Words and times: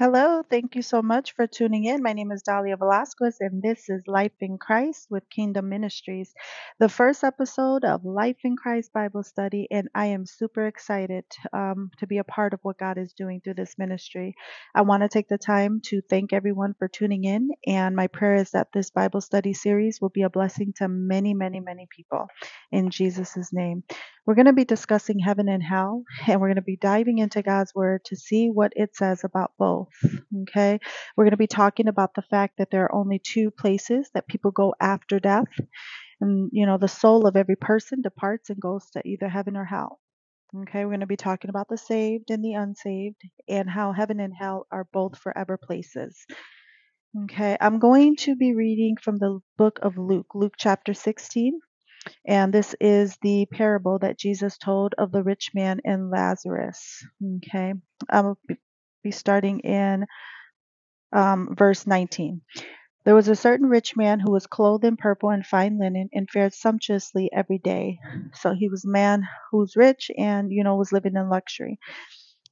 Hello, 0.00 0.42
thank 0.48 0.76
you 0.76 0.80
so 0.80 1.02
much 1.02 1.34
for 1.34 1.46
tuning 1.46 1.84
in. 1.84 2.02
My 2.02 2.14
name 2.14 2.32
is 2.32 2.42
Dalia 2.42 2.78
Velasquez, 2.78 3.36
and 3.38 3.62
this 3.62 3.90
is 3.90 4.02
Life 4.06 4.32
in 4.40 4.56
Christ 4.56 5.08
with 5.10 5.28
Kingdom 5.28 5.68
Ministries, 5.68 6.32
the 6.78 6.88
first 6.88 7.22
episode 7.22 7.84
of 7.84 8.02
Life 8.02 8.38
in 8.42 8.56
Christ 8.56 8.94
Bible 8.94 9.22
Study. 9.22 9.68
And 9.70 9.90
I 9.94 10.06
am 10.06 10.24
super 10.24 10.66
excited 10.66 11.26
um, 11.52 11.90
to 11.98 12.06
be 12.06 12.16
a 12.16 12.24
part 12.24 12.54
of 12.54 12.60
what 12.62 12.78
God 12.78 12.96
is 12.96 13.12
doing 13.12 13.42
through 13.42 13.56
this 13.60 13.76
ministry. 13.76 14.36
I 14.74 14.80
want 14.80 15.02
to 15.02 15.08
take 15.10 15.28
the 15.28 15.36
time 15.36 15.82
to 15.88 16.00
thank 16.00 16.32
everyone 16.32 16.74
for 16.78 16.88
tuning 16.88 17.24
in, 17.24 17.50
and 17.66 17.94
my 17.94 18.06
prayer 18.06 18.36
is 18.36 18.52
that 18.52 18.68
this 18.72 18.88
Bible 18.88 19.20
study 19.20 19.52
series 19.52 20.00
will 20.00 20.08
be 20.08 20.22
a 20.22 20.30
blessing 20.30 20.72
to 20.78 20.88
many, 20.88 21.34
many, 21.34 21.60
many 21.60 21.86
people 21.94 22.26
in 22.72 22.88
Jesus' 22.88 23.52
name. 23.52 23.82
We're 24.24 24.34
going 24.34 24.46
to 24.46 24.52
be 24.54 24.64
discussing 24.64 25.18
heaven 25.18 25.48
and 25.48 25.62
hell, 25.62 26.04
and 26.26 26.40
we're 26.40 26.48
going 26.48 26.56
to 26.56 26.62
be 26.62 26.76
diving 26.76 27.18
into 27.18 27.42
God's 27.42 27.74
Word 27.74 28.04
to 28.06 28.16
see 28.16 28.48
what 28.48 28.72
it 28.76 28.96
says 28.96 29.24
about 29.24 29.52
both. 29.58 29.89
Okay. 30.42 30.78
We're 31.16 31.24
going 31.24 31.32
to 31.32 31.36
be 31.36 31.46
talking 31.46 31.88
about 31.88 32.14
the 32.14 32.22
fact 32.22 32.58
that 32.58 32.70
there 32.70 32.84
are 32.84 32.94
only 32.94 33.18
two 33.18 33.50
places 33.50 34.10
that 34.14 34.28
people 34.28 34.50
go 34.50 34.74
after 34.80 35.18
death. 35.20 35.48
And, 36.20 36.50
you 36.52 36.66
know, 36.66 36.78
the 36.78 36.88
soul 36.88 37.26
of 37.26 37.36
every 37.36 37.56
person 37.56 38.02
departs 38.02 38.50
and 38.50 38.60
goes 38.60 38.90
to 38.90 39.06
either 39.06 39.28
heaven 39.28 39.56
or 39.56 39.64
hell. 39.64 40.00
Okay. 40.62 40.84
We're 40.84 40.90
going 40.90 41.00
to 41.00 41.06
be 41.06 41.16
talking 41.16 41.50
about 41.50 41.68
the 41.68 41.78
saved 41.78 42.30
and 42.30 42.44
the 42.44 42.54
unsaved 42.54 43.22
and 43.48 43.70
how 43.70 43.92
heaven 43.92 44.20
and 44.20 44.32
hell 44.38 44.66
are 44.70 44.86
both 44.92 45.18
forever 45.18 45.56
places. 45.56 46.26
Okay. 47.24 47.56
I'm 47.60 47.78
going 47.78 48.16
to 48.16 48.36
be 48.36 48.54
reading 48.54 48.96
from 49.02 49.16
the 49.16 49.40
book 49.56 49.78
of 49.82 49.98
Luke, 49.98 50.34
Luke 50.34 50.54
chapter 50.58 50.94
16. 50.94 51.58
And 52.26 52.52
this 52.52 52.74
is 52.80 53.18
the 53.22 53.46
parable 53.52 53.98
that 53.98 54.18
Jesus 54.18 54.56
told 54.56 54.94
of 54.96 55.12
the 55.12 55.22
rich 55.22 55.50
man 55.54 55.80
and 55.84 56.10
Lazarus. 56.10 57.04
Okay. 57.36 57.74
I'll 58.08 58.38
be 59.02 59.10
starting 59.10 59.60
in 59.60 60.06
um, 61.12 61.54
verse 61.56 61.86
19. 61.86 62.42
There 63.04 63.14
was 63.14 63.28
a 63.28 63.36
certain 63.36 63.68
rich 63.68 63.96
man 63.96 64.20
who 64.20 64.30
was 64.30 64.46
clothed 64.46 64.84
in 64.84 64.96
purple 64.96 65.30
and 65.30 65.46
fine 65.46 65.78
linen 65.78 66.10
and 66.12 66.28
fared 66.28 66.52
sumptuously 66.52 67.30
every 67.32 67.58
day. 67.58 67.98
So 68.34 68.52
he 68.52 68.68
was 68.68 68.84
a 68.84 68.90
man 68.90 69.22
who's 69.50 69.76
rich 69.76 70.10
and, 70.18 70.52
you 70.52 70.64
know, 70.64 70.76
was 70.76 70.92
living 70.92 71.16
in 71.16 71.28
luxury. 71.30 71.78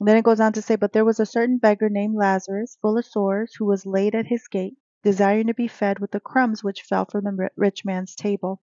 And 0.01 0.09
then 0.09 0.17
it 0.17 0.25
goes 0.25 0.41
on 0.41 0.53
to 0.55 0.63
say, 0.63 0.77
But 0.77 0.93
there 0.93 1.05
was 1.05 1.21
a 1.21 1.27
certain 1.27 1.59
beggar 1.59 1.89
named 1.91 2.17
Lazarus, 2.17 2.79
full 2.83 2.99
of 2.99 3.07
sores, 3.07 3.55
who 3.59 3.67
was 3.67 3.87
laid 3.87 4.15
at 4.15 4.27
his 4.27 4.49
gate, 4.49 4.77
desiring 5.05 5.49
to 5.49 5.55
be 5.55 5.69
fed 5.69 5.99
with 6.01 6.12
the 6.12 6.21
crumbs 6.21 6.65
which 6.65 6.83
fell 6.83 7.07
from 7.07 7.25
the 7.25 7.51
rich 7.57 7.85
man's 7.85 8.15
table. 8.15 8.62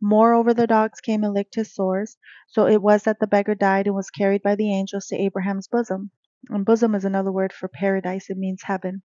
Moreover, 0.00 0.54
the 0.54 0.66
dogs 0.66 1.00
came 1.00 1.24
and 1.24 1.34
licked 1.34 1.56
his 1.56 1.74
sores. 1.74 2.16
So 2.48 2.66
it 2.66 2.82
was 2.82 3.04
that 3.04 3.20
the 3.20 3.26
beggar 3.28 3.54
died 3.54 3.86
and 3.86 3.96
was 3.96 4.10
carried 4.10 4.42
by 4.42 4.56
the 4.56 4.72
angels 4.74 5.08
to 5.08 5.16
Abraham's 5.16 5.68
bosom. 5.68 6.10
And 6.48 6.64
bosom 6.64 6.94
is 6.94 7.04
another 7.04 7.32
word 7.32 7.52
for 7.52 7.68
paradise, 7.68 8.30
it 8.30 8.36
means 8.36 8.62
heaven. 8.62 9.02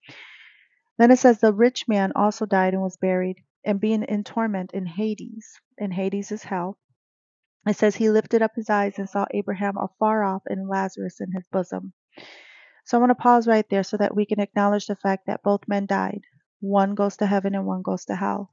Then 0.98 1.10
it 1.10 1.18
says, 1.18 1.40
The 1.40 1.52
rich 1.52 1.88
man 1.88 2.12
also 2.14 2.46
died 2.46 2.74
and 2.74 2.82
was 2.82 2.96
buried, 2.96 3.44
and 3.64 3.80
being 3.80 4.02
in 4.02 4.24
torment 4.24 4.72
in 4.72 4.86
Hades, 4.86 5.60
and 5.78 5.92
Hades 5.94 6.32
is 6.32 6.44
hell. 6.44 6.78
It 7.66 7.76
says, 7.76 7.96
He 7.96 8.10
lifted 8.10 8.42
up 8.42 8.54
his 8.54 8.70
eyes 8.70 8.98
and 8.98 9.08
saw 9.08 9.26
Abraham 9.30 9.76
afar 9.76 10.24
off 10.24 10.42
and 10.46 10.68
Lazarus 10.68 11.20
in 11.20 11.32
his 11.32 11.46
bosom. 11.52 11.92
So 12.84 12.96
I 12.96 13.00
want 13.00 13.10
to 13.10 13.14
pause 13.14 13.46
right 13.46 13.68
there 13.70 13.82
so 13.82 13.96
that 13.96 14.16
we 14.16 14.26
can 14.26 14.40
acknowledge 14.40 14.86
the 14.86 14.96
fact 14.96 15.26
that 15.26 15.42
both 15.42 15.68
men 15.68 15.86
died. 15.86 16.22
One 16.60 16.94
goes 16.94 17.16
to 17.18 17.26
heaven 17.26 17.54
and 17.54 17.66
one 17.66 17.82
goes 17.82 18.04
to 18.06 18.16
hell. 18.16 18.52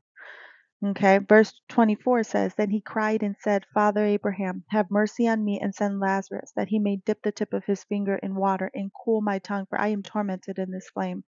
Okay, 0.83 1.19
verse 1.19 1.59
24 1.69 2.23
says, 2.23 2.55
Then 2.55 2.69
he 2.71 2.81
cried 2.81 3.21
and 3.23 3.35
said, 3.39 3.65
Father 3.73 4.03
Abraham, 4.05 4.63
have 4.69 4.89
mercy 4.89 5.27
on 5.27 5.43
me 5.43 5.59
and 5.59 5.73
send 5.75 5.99
Lazarus, 5.99 6.51
that 6.55 6.69
he 6.69 6.79
may 6.79 6.95
dip 6.97 7.21
the 7.21 7.31
tip 7.31 7.53
of 7.53 7.65
his 7.65 7.83
finger 7.83 8.15
in 8.15 8.35
water 8.35 8.71
and 8.73 8.91
cool 9.03 9.21
my 9.21 9.39
tongue, 9.39 9.65
for 9.67 9.79
I 9.79 9.89
am 9.89 10.03
tormented 10.03 10.57
in 10.59 10.71
this 10.71 10.89
flame. 10.89 11.23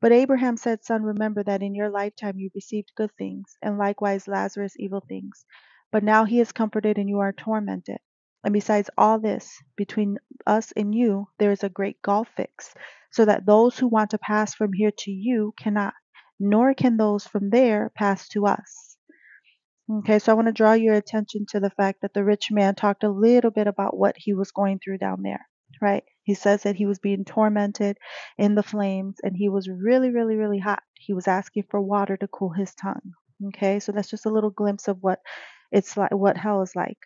But 0.00 0.12
Abraham 0.12 0.56
said, 0.56 0.84
Son, 0.84 1.02
remember 1.02 1.42
that 1.42 1.62
in 1.62 1.74
your 1.74 1.90
lifetime 1.90 2.38
you 2.38 2.50
received 2.54 2.92
good 2.96 3.12
things, 3.16 3.56
and 3.62 3.78
likewise 3.78 4.28
Lazarus 4.28 4.74
evil 4.78 5.00
things. 5.00 5.46
But 5.90 6.04
now 6.04 6.24
he 6.24 6.40
is 6.40 6.52
comforted 6.52 6.98
and 6.98 7.08
you 7.08 7.20
are 7.20 7.32
tormented. 7.32 7.98
And 8.44 8.52
besides 8.52 8.90
all 8.98 9.18
this, 9.18 9.62
between 9.76 10.18
us 10.46 10.72
and 10.72 10.94
you, 10.94 11.28
there 11.38 11.52
is 11.52 11.64
a 11.64 11.70
great 11.70 12.02
gulf 12.02 12.28
fixed, 12.36 12.76
so 13.10 13.24
that 13.24 13.46
those 13.46 13.78
who 13.78 13.88
want 13.88 14.10
to 14.10 14.18
pass 14.18 14.54
from 14.54 14.72
here 14.74 14.92
to 14.98 15.10
you 15.10 15.54
cannot 15.58 15.94
nor 16.40 16.74
can 16.74 16.96
those 16.96 17.26
from 17.26 17.50
there 17.50 17.90
pass 17.96 18.28
to 18.28 18.46
us. 18.46 18.96
Okay, 19.90 20.18
so 20.18 20.32
I 20.32 20.34
want 20.34 20.46
to 20.46 20.52
draw 20.52 20.72
your 20.72 20.94
attention 20.94 21.44
to 21.50 21.60
the 21.60 21.70
fact 21.70 22.02
that 22.02 22.14
the 22.14 22.24
rich 22.24 22.50
man 22.50 22.74
talked 22.74 23.04
a 23.04 23.10
little 23.10 23.50
bit 23.50 23.66
about 23.66 23.96
what 23.96 24.14
he 24.16 24.32
was 24.32 24.52
going 24.52 24.78
through 24.78 24.98
down 24.98 25.22
there, 25.22 25.46
right? 25.80 26.04
He 26.22 26.34
says 26.34 26.62
that 26.62 26.76
he 26.76 26.86
was 26.86 26.98
being 26.98 27.24
tormented 27.24 27.98
in 28.38 28.54
the 28.54 28.62
flames 28.62 29.16
and 29.22 29.36
he 29.36 29.48
was 29.48 29.68
really, 29.68 30.10
really, 30.10 30.36
really 30.36 30.60
hot. 30.60 30.82
He 30.94 31.12
was 31.12 31.26
asking 31.28 31.64
for 31.70 31.80
water 31.80 32.16
to 32.16 32.28
cool 32.28 32.50
his 32.50 32.74
tongue. 32.74 33.12
Okay, 33.48 33.80
so 33.80 33.90
that's 33.90 34.08
just 34.08 34.24
a 34.26 34.30
little 34.30 34.50
glimpse 34.50 34.86
of 34.86 34.98
what 35.00 35.18
it's 35.72 35.96
like, 35.96 36.12
what 36.12 36.36
hell 36.36 36.62
is 36.62 36.76
like. 36.76 36.98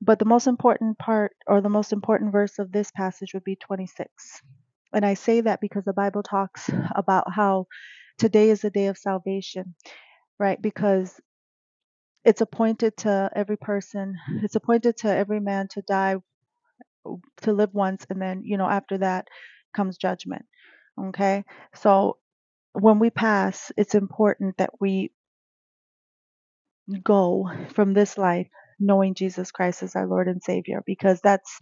But 0.00 0.18
the 0.18 0.24
most 0.24 0.46
important 0.46 0.98
part 0.98 1.32
or 1.46 1.60
the 1.60 1.68
most 1.68 1.92
important 1.92 2.32
verse 2.32 2.58
of 2.58 2.70
this 2.70 2.90
passage 2.92 3.34
would 3.34 3.44
be 3.44 3.56
26. 3.56 4.08
And 4.92 5.04
I 5.04 5.14
say 5.14 5.40
that 5.40 5.60
because 5.60 5.84
the 5.84 5.92
Bible 5.92 6.22
talks 6.22 6.70
about 6.94 7.32
how 7.32 7.66
today 8.18 8.50
is 8.50 8.60
the 8.60 8.70
day 8.70 8.86
of 8.86 8.98
salvation, 8.98 9.74
right? 10.38 10.60
Because 10.60 11.20
it's 12.24 12.40
appointed 12.40 12.96
to 12.98 13.30
every 13.34 13.56
person, 13.56 14.16
it's 14.42 14.56
appointed 14.56 14.96
to 14.98 15.14
every 15.14 15.40
man 15.40 15.68
to 15.72 15.82
die, 15.82 16.16
to 17.42 17.52
live 17.52 17.70
once, 17.72 18.06
and 18.08 18.20
then, 18.20 18.42
you 18.44 18.56
know, 18.56 18.68
after 18.68 18.98
that 18.98 19.28
comes 19.74 19.98
judgment. 19.98 20.46
Okay? 20.98 21.44
So 21.74 22.18
when 22.72 22.98
we 22.98 23.10
pass, 23.10 23.72
it's 23.76 23.94
important 23.94 24.56
that 24.58 24.70
we 24.80 25.12
go 27.02 27.50
from 27.74 27.94
this 27.94 28.18
life 28.18 28.48
knowing 28.78 29.14
Jesus 29.14 29.50
Christ 29.50 29.82
as 29.82 29.96
our 29.96 30.06
Lord 30.06 30.28
and 30.28 30.42
Savior 30.42 30.82
because 30.86 31.20
that's 31.20 31.58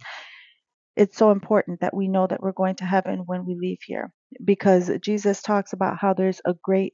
it's 0.95 1.17
so 1.17 1.31
important 1.31 1.81
that 1.81 1.95
we 1.95 2.07
know 2.07 2.27
that 2.27 2.41
we're 2.41 2.51
going 2.51 2.75
to 2.75 2.85
heaven 2.85 3.23
when 3.25 3.45
we 3.45 3.55
leave 3.55 3.79
here 3.85 4.11
because 4.43 4.91
Jesus 5.01 5.41
talks 5.41 5.73
about 5.73 5.97
how 5.99 6.13
there's 6.13 6.41
a 6.45 6.53
great 6.63 6.93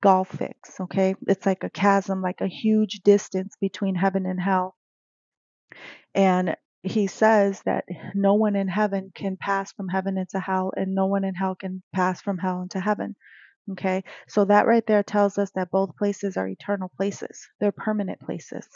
gulf 0.00 0.28
fix, 0.28 0.80
okay? 0.80 1.14
It's 1.26 1.46
like 1.46 1.64
a 1.64 1.70
chasm, 1.70 2.22
like 2.22 2.40
a 2.40 2.48
huge 2.48 3.00
distance 3.04 3.54
between 3.60 3.94
heaven 3.94 4.26
and 4.26 4.40
hell. 4.40 4.76
And 6.14 6.56
he 6.82 7.06
says 7.06 7.62
that 7.64 7.84
no 8.14 8.34
one 8.34 8.56
in 8.56 8.68
heaven 8.68 9.12
can 9.14 9.36
pass 9.36 9.72
from 9.72 9.88
heaven 9.88 10.16
into 10.16 10.40
hell, 10.40 10.72
and 10.76 10.94
no 10.94 11.06
one 11.06 11.24
in 11.24 11.34
hell 11.34 11.54
can 11.54 11.82
pass 11.94 12.20
from 12.20 12.38
hell 12.38 12.62
into 12.62 12.80
heaven. 12.80 13.16
Okay, 13.72 14.02
so 14.26 14.46
that 14.46 14.66
right 14.66 14.86
there 14.86 15.02
tells 15.02 15.36
us 15.36 15.50
that 15.54 15.70
both 15.70 15.96
places 15.96 16.36
are 16.38 16.48
eternal 16.48 16.90
places, 16.96 17.46
they're 17.60 17.72
permanent 17.72 18.20
places 18.20 18.66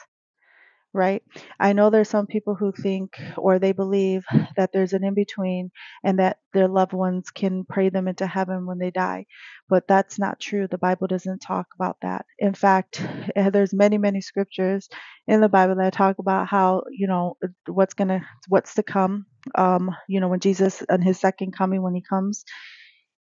right? 0.95 1.23
I 1.61 1.73
know 1.73 1.91
there's 1.91 2.09
some 2.11 2.27
people 2.27 2.55
who 2.55 2.73
think 2.73 3.17
or 3.37 3.59
they 3.59 3.73
believe 3.73 4.25
that 4.57 4.71
there's 4.73 4.93
an 4.93 5.05
in 5.05 5.15
between 5.15 5.71
and 6.05 6.19
that 6.19 6.39
their 6.53 6.69
loved 6.69 6.93
ones 6.93 7.31
can 7.31 7.65
pray 7.69 7.89
them 7.89 8.09
into 8.09 8.27
heaven 8.27 8.67
when 8.67 8.79
they 8.79 8.91
die, 8.91 9.27
but 9.69 9.89
that's 9.89 10.19
not 10.19 10.41
true. 10.41 10.67
The 10.69 10.79
Bible 10.79 11.07
doesn't 11.07 11.41
talk 11.41 11.67
about 11.75 11.97
that. 12.03 12.27
In 12.39 12.55
fact, 12.55 13.03
eh, 13.37 13.51
there's 13.51 13.75
many 13.75 13.99
many 13.99 14.21
scriptures 14.21 14.89
in 15.29 15.41
the 15.41 15.49
Bible 15.49 15.77
that 15.77 15.93
talk 15.95 16.19
about 16.19 16.49
how, 16.49 16.83
you 16.91 17.07
know, 17.07 17.37
what's 17.69 17.95
to 17.95 18.21
what's 18.49 18.75
to 18.75 18.83
come 18.83 19.27
um, 19.57 19.91
you 20.09 20.21
know, 20.21 20.29
when 20.29 20.41
Jesus 20.41 20.83
and 20.89 21.03
his 21.03 21.19
second 21.21 21.53
coming 21.57 21.83
when 21.83 21.95
he 21.95 22.03
comes 22.03 22.45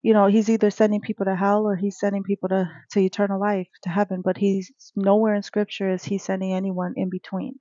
you 0.01 0.13
know 0.13 0.27
he's 0.27 0.49
either 0.49 0.71
sending 0.71 1.01
people 1.01 1.25
to 1.25 1.35
hell 1.35 1.65
or 1.65 1.75
he's 1.75 1.99
sending 1.99 2.23
people 2.23 2.49
to, 2.49 2.69
to 2.91 2.99
eternal 2.99 3.39
life 3.39 3.67
to 3.83 3.89
heaven 3.89 4.21
but 4.23 4.37
he's 4.37 4.71
nowhere 4.95 5.35
in 5.35 5.43
scripture 5.43 5.89
is 5.89 6.03
he 6.03 6.17
sending 6.17 6.53
anyone 6.53 6.93
in 6.95 7.09
between 7.09 7.55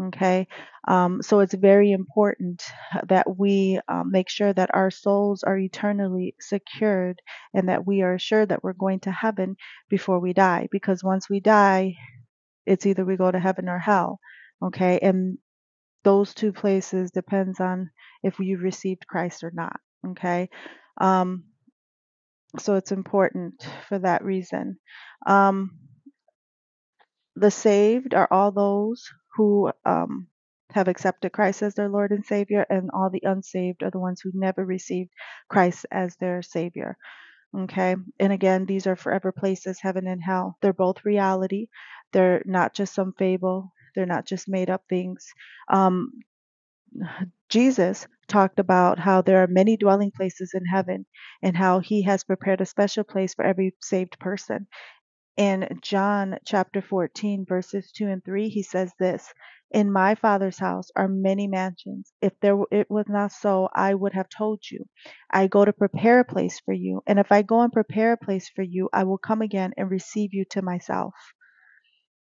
okay? 0.00 0.46
Um, 0.86 1.22
so 1.22 1.40
it's 1.40 1.54
very 1.54 1.92
important 1.92 2.62
that 3.08 3.38
we 3.38 3.80
um, 3.88 4.10
make 4.10 4.28
sure 4.28 4.52
that 4.52 4.70
our 4.74 4.90
souls 4.90 5.42
are 5.42 5.58
eternally 5.58 6.34
secured 6.40 7.20
and 7.54 7.68
that 7.68 7.86
we 7.86 8.02
are 8.02 8.14
assured 8.14 8.50
that 8.50 8.62
we're 8.62 8.72
going 8.74 9.00
to 9.00 9.10
heaven 9.10 9.56
before 9.88 10.20
we 10.20 10.32
die 10.32 10.68
because 10.70 11.02
once 11.02 11.28
we 11.28 11.40
die 11.40 11.96
it's 12.66 12.84
either 12.86 13.04
we 13.04 13.16
go 13.16 13.30
to 13.30 13.38
heaven 13.38 13.68
or 13.68 13.78
hell 13.78 14.20
okay? 14.62 14.98
And 15.00 15.38
those 16.04 16.34
two 16.34 16.52
places 16.52 17.10
depends 17.10 17.60
on 17.60 17.90
if 18.22 18.38
you 18.38 18.58
received 18.58 19.06
christ 19.06 19.44
or 19.44 19.52
not 19.54 19.80
okay? 20.10 20.48
Um, 21.00 21.44
so 22.58 22.76
it's 22.76 22.92
important 22.92 23.66
for 23.88 23.98
that 23.98 24.24
reason. 24.24 24.78
Um, 25.26 25.78
the 27.36 27.50
saved 27.50 28.14
are 28.14 28.28
all 28.30 28.50
those 28.52 29.08
who 29.36 29.70
um, 29.84 30.26
have 30.72 30.88
accepted 30.88 31.32
Christ 31.32 31.62
as 31.62 31.74
their 31.74 31.88
Lord 31.88 32.10
and 32.10 32.24
Savior, 32.24 32.66
and 32.68 32.90
all 32.92 33.10
the 33.10 33.22
unsaved 33.24 33.82
are 33.82 33.90
the 33.90 33.98
ones 34.00 34.20
who 34.20 34.30
never 34.34 34.64
received 34.64 35.10
Christ 35.48 35.86
as 35.90 36.16
their 36.16 36.42
Savior. 36.42 36.96
Okay, 37.56 37.96
and 38.20 38.32
again, 38.32 38.66
these 38.66 38.86
are 38.86 38.96
forever 38.96 39.32
places, 39.32 39.80
heaven 39.80 40.06
and 40.06 40.22
hell. 40.22 40.58
They're 40.60 40.72
both 40.72 41.04
reality, 41.04 41.68
they're 42.12 42.42
not 42.46 42.74
just 42.74 42.94
some 42.94 43.14
fable, 43.18 43.72
they're 43.94 44.06
not 44.06 44.26
just 44.26 44.48
made 44.48 44.70
up 44.70 44.84
things. 44.88 45.32
Um, 45.68 46.12
Jesus 47.48 48.06
talked 48.28 48.60
about 48.60 49.00
how 49.00 49.22
there 49.22 49.42
are 49.42 49.48
many 49.48 49.76
dwelling 49.76 50.12
places 50.12 50.52
in 50.54 50.64
heaven 50.66 51.06
and 51.42 51.56
how 51.56 51.80
he 51.80 52.02
has 52.02 52.24
prepared 52.24 52.60
a 52.60 52.66
special 52.66 53.04
place 53.04 53.34
for 53.34 53.44
every 53.44 53.74
saved 53.80 54.18
person. 54.20 54.68
In 55.36 55.80
John 55.82 56.38
chapter 56.44 56.82
14, 56.82 57.46
verses 57.48 57.90
2 57.92 58.06
and 58.08 58.24
3, 58.24 58.50
he 58.50 58.62
says 58.62 58.92
this 59.00 59.32
In 59.70 59.90
my 59.90 60.14
Father's 60.14 60.58
house 60.58 60.90
are 60.96 61.08
many 61.08 61.46
mansions. 61.48 62.12
If 62.20 62.38
there 62.40 62.58
it 62.70 62.90
was 62.90 63.06
not 63.08 63.32
so, 63.32 63.68
I 63.74 63.94
would 63.94 64.12
have 64.12 64.28
told 64.28 64.70
you. 64.70 64.84
I 65.30 65.46
go 65.46 65.64
to 65.64 65.72
prepare 65.72 66.20
a 66.20 66.24
place 66.24 66.60
for 66.60 66.74
you. 66.74 67.02
And 67.06 67.18
if 67.18 67.32
I 67.32 67.42
go 67.42 67.62
and 67.62 67.72
prepare 67.72 68.12
a 68.12 68.18
place 68.18 68.48
for 68.50 68.62
you, 68.62 68.90
I 68.92 69.04
will 69.04 69.18
come 69.18 69.42
again 69.42 69.72
and 69.76 69.90
receive 69.90 70.34
you 70.34 70.44
to 70.50 70.62
myself. 70.62 71.14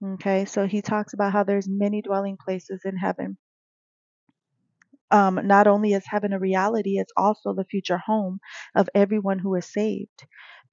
Okay, 0.04 0.46
so 0.46 0.68
he 0.68 0.82
talks 0.82 1.14
about 1.14 1.34
how 1.34 1.44
there's 1.44 1.68
many 1.68 2.02
dwelling 2.02 2.38
places 2.38 2.82
in 2.86 2.96
heaven. 2.98 3.38
Um, 5.12 5.40
not 5.48 5.68
only 5.68 5.94
is 5.94 6.04
heaven 6.08 6.34
a 6.34 6.40
reality, 6.40 6.98
it's 7.00 7.14
also 7.18 7.54
the 7.54 7.66
future 7.66 7.98
home 7.98 8.40
of 8.76 8.90
everyone 8.96 9.40
who 9.40 9.56
is 9.56 9.72
saved. 9.72 10.26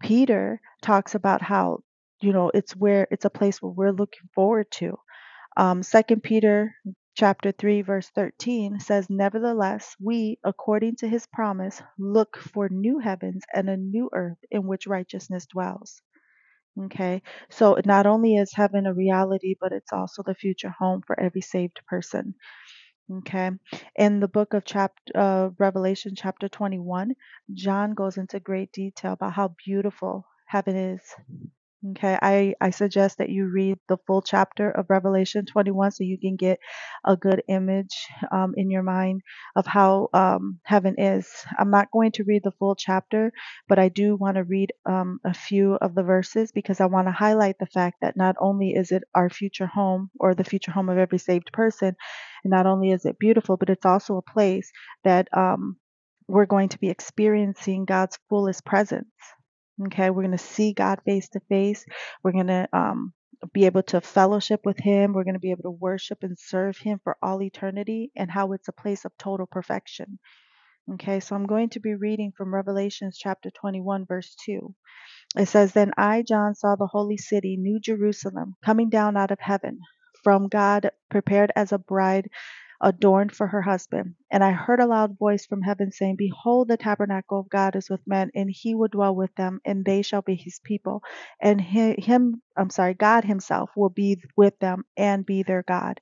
Peter 0.03 0.61
talks 0.83 1.15
about 1.15 1.43
how 1.43 1.81
you 2.23 2.33
know 2.33 2.51
it's 2.55 2.75
where 2.77 3.07
it's 3.11 3.25
a 3.27 3.31
place 3.31 3.63
where 3.63 3.73
we're 3.73 3.93
looking 3.93 4.29
forward 4.35 4.67
to. 4.73 4.99
Um, 5.57 5.83
Second 5.83 6.23
Peter 6.23 6.75
chapter 7.17 7.53
3 7.53 7.83
verse 7.83 8.09
13 8.15 8.81
says 8.81 9.09
nevertheless 9.11 9.97
we 10.01 10.39
according 10.45 10.97
to 10.97 11.09
his 11.09 11.27
promise 11.27 11.83
look 11.99 12.37
for 12.39 12.69
new 12.71 12.99
heavens 12.99 13.45
and 13.55 13.69
a 13.71 13.77
new 13.77 14.11
earth 14.15 14.39
in 14.51 14.67
which 14.67 14.87
righteousness 14.87 15.47
dwells 15.47 16.03
Okay, 16.87 17.23
so 17.51 17.79
not 17.85 18.07
only 18.07 18.37
is 18.37 18.53
heaven 18.55 18.87
a 18.87 18.95
reality, 18.95 19.55
but 19.61 19.73
it's 19.73 19.93
also 19.93 20.23
the 20.25 20.35
future 20.35 20.71
home 20.77 21.03
for 21.07 21.19
every 21.21 21.41
saved 21.41 21.81
person. 21.87 22.35
Okay, 23.11 23.51
in 23.97 24.21
the 24.21 24.29
book 24.29 24.55
of 24.55 24.65
chapter 24.65 25.13
uh, 25.17 25.51
Revelation, 25.59 26.15
chapter 26.17 26.49
21, 26.49 27.15
John 27.53 27.93
goes 27.95 28.17
into 28.17 28.39
great 28.41 28.73
detail 28.73 29.13
about 29.15 29.33
how 29.33 29.49
beautiful 29.65 30.27
heaven 30.47 30.77
is. 30.77 31.03
Okay, 31.83 32.19
I, 32.21 32.55
I 32.61 32.71
suggest 32.71 33.17
that 33.19 33.31
you 33.31 33.47
read 33.47 33.79
the 33.89 33.97
full 34.07 34.21
chapter 34.21 34.71
of 34.71 34.91
Revelation 34.91 35.47
21 35.47 35.93
so 35.93 36.05
you 36.05 36.19
can 36.19 36.37
get 36.37 36.59
a 37.07 37.17
good 37.17 37.43
image 37.49 38.07
um, 38.31 38.53
in 38.55 38.71
your 38.71 38.83
mind 38.83 39.23
of 39.57 39.67
how 39.67 40.09
um, 40.13 40.61
heaven 40.63 40.97
is. 40.99 41.27
I'm 41.59 41.71
not 41.71 41.91
going 41.91 42.13
to 42.13 42.25
read 42.25 42.43
the 42.45 42.53
full 42.53 42.75
chapter, 42.75 43.33
but 43.67 43.79
I 43.79 43.89
do 43.89 44.15
want 44.15 44.35
to 44.37 44.45
read 44.45 44.73
um, 44.85 45.21
a 45.25 45.33
few 45.33 45.75
of 45.77 45.95
the 45.95 46.03
verses 46.03 46.53
because 46.53 46.81
I 46.83 46.87
want 46.87 47.09
to 47.09 47.13
highlight 47.13 47.57
the 47.59 47.65
fact 47.67 47.97
that 48.03 48.15
not 48.17 48.37
only 48.39 48.73
is 48.73 48.93
it 48.93 49.05
our 49.15 49.31
future 49.31 49.67
home 49.67 50.11
or 50.21 50.35
the 50.35 50.45
future 50.45 50.73
home 50.73 50.91
of 50.91 50.99
every 50.99 51.19
saved 51.19 51.51
person, 51.51 51.97
and 52.45 52.51
not 52.51 52.67
only 52.67 52.91
is 52.91 53.07
it 53.07 53.19
beautiful, 53.19 53.57
but 53.57 53.71
it's 53.71 53.87
also 53.87 54.19
a 54.19 54.33
place 54.33 54.71
that 55.05 55.29
um, 55.35 55.79
we're 56.29 56.45
going 56.45 56.69
to 56.69 56.79
be 56.79 56.91
experiencing 56.91 57.87
God's 57.87 58.19
fullest 58.29 58.67
presence. 58.67 59.09
Okay, 59.87 60.11
we're 60.11 60.23
going 60.23 60.37
to 60.37 60.39
see 60.39 60.73
God 60.73 61.01
face 61.05 61.29
to 61.31 61.41
face. 61.49 61.85
We're 62.23 62.33
going 62.33 62.49
to 62.49 62.69
um, 62.73 63.13
be 63.53 63.67
able 63.67 63.83
to 63.85 64.01
fellowship 64.01 64.61
with 64.65 64.79
Him. 64.79 65.13
We're 65.13 65.25
going 65.25 65.35
to 65.35 65.41
be 65.41 65.53
able 65.53 65.63
to 65.63 65.71
worship 65.71 66.19
and 66.23 66.39
serve 66.39 66.77
Him 66.77 67.01
for 67.03 67.17
all 67.23 67.43
eternity, 67.43 68.11
and 68.17 68.31
how 68.31 68.53
it's 68.53 68.69
a 68.69 68.73
place 68.73 69.05
of 69.05 69.13
total 69.19 69.47
perfection. 69.47 70.19
Okay, 70.95 71.21
so 71.21 71.37
I'm 71.37 71.47
going 71.47 71.71
to 71.71 71.81
be 71.81 71.95
reading 71.95 72.33
from 72.37 72.55
Revelations 72.55 73.17
chapter 73.19 73.51
21, 73.51 74.07
verse 74.07 74.35
2. 74.45 74.75
It 75.37 75.47
says, 75.47 75.73
Then 75.73 75.93
I, 75.97 76.23
John, 76.23 76.55
saw 76.55 76.77
the 76.77 76.89
holy 76.89 77.17
city, 77.17 77.57
New 77.57 77.81
Jerusalem, 77.81 78.57
coming 78.65 78.91
down 78.91 79.17
out 79.17 79.31
of 79.31 79.39
heaven 79.41 79.79
from 80.25 80.49
God, 80.49 80.91
prepared 81.11 81.53
as 81.57 81.73
a 81.73 81.79
bride 81.79 82.29
adorned 82.81 83.33
for 83.33 83.47
her 83.47 83.63
husband. 83.63 84.15
And 84.31 84.43
I 84.45 84.53
heard 84.53 84.81
a 84.81 84.87
loud 84.87 85.19
voice 85.19 85.47
from 85.47 85.63
heaven 85.63 85.93
saying, 85.93 86.17
Behold, 86.17 86.69
the 86.69 86.77
tabernacle 86.77 87.41
of 87.41 87.49
God 87.51 87.77
is 87.77 87.91
with 87.91 88.07
men, 88.07 88.31
and 88.35 88.51
he 88.51 88.75
will 88.75 88.89
dwell 88.89 89.15
with 89.15 89.35
them, 89.35 89.61
and 89.65 89.85
they 89.85 90.03
shall 90.03 90.23
be 90.23 90.35
his 90.35 90.61
people. 90.65 91.03
And 91.41 91.61
him, 91.61 92.43
I'm 92.57 92.71
sorry, 92.71 92.95
God 92.95 93.25
himself 93.25 93.71
will 93.77 93.91
be 93.91 94.23
with 94.37 94.59
them 94.61 94.85
and 94.97 95.27
be 95.27 95.43
their 95.43 95.63
God. 95.63 96.01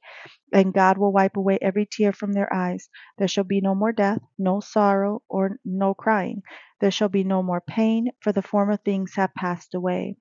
And 0.53 0.75
God 0.75 0.99
will 0.99 1.13
wipe 1.13 1.37
away 1.37 1.59
every 1.63 1.87
tear 1.91 2.13
from 2.13 2.33
their 2.33 2.53
eyes. 2.53 2.89
There 3.19 3.29
shall 3.29 3.45
be 3.45 3.61
no 3.61 3.75
more 3.75 3.93
death, 3.93 4.21
no 4.39 4.61
sorrow, 4.61 5.23
or 5.29 5.59
no 5.65 5.95
crying. 5.95 6.43
There 6.81 6.91
shall 6.91 7.09
be 7.09 7.25
no 7.25 7.43
more 7.43 7.61
pain, 7.61 8.11
for 8.21 8.33
the 8.33 8.43
former 8.43 8.77
things 8.77 9.15
have 9.17 9.35
passed 9.35 9.75
away. 9.75 10.17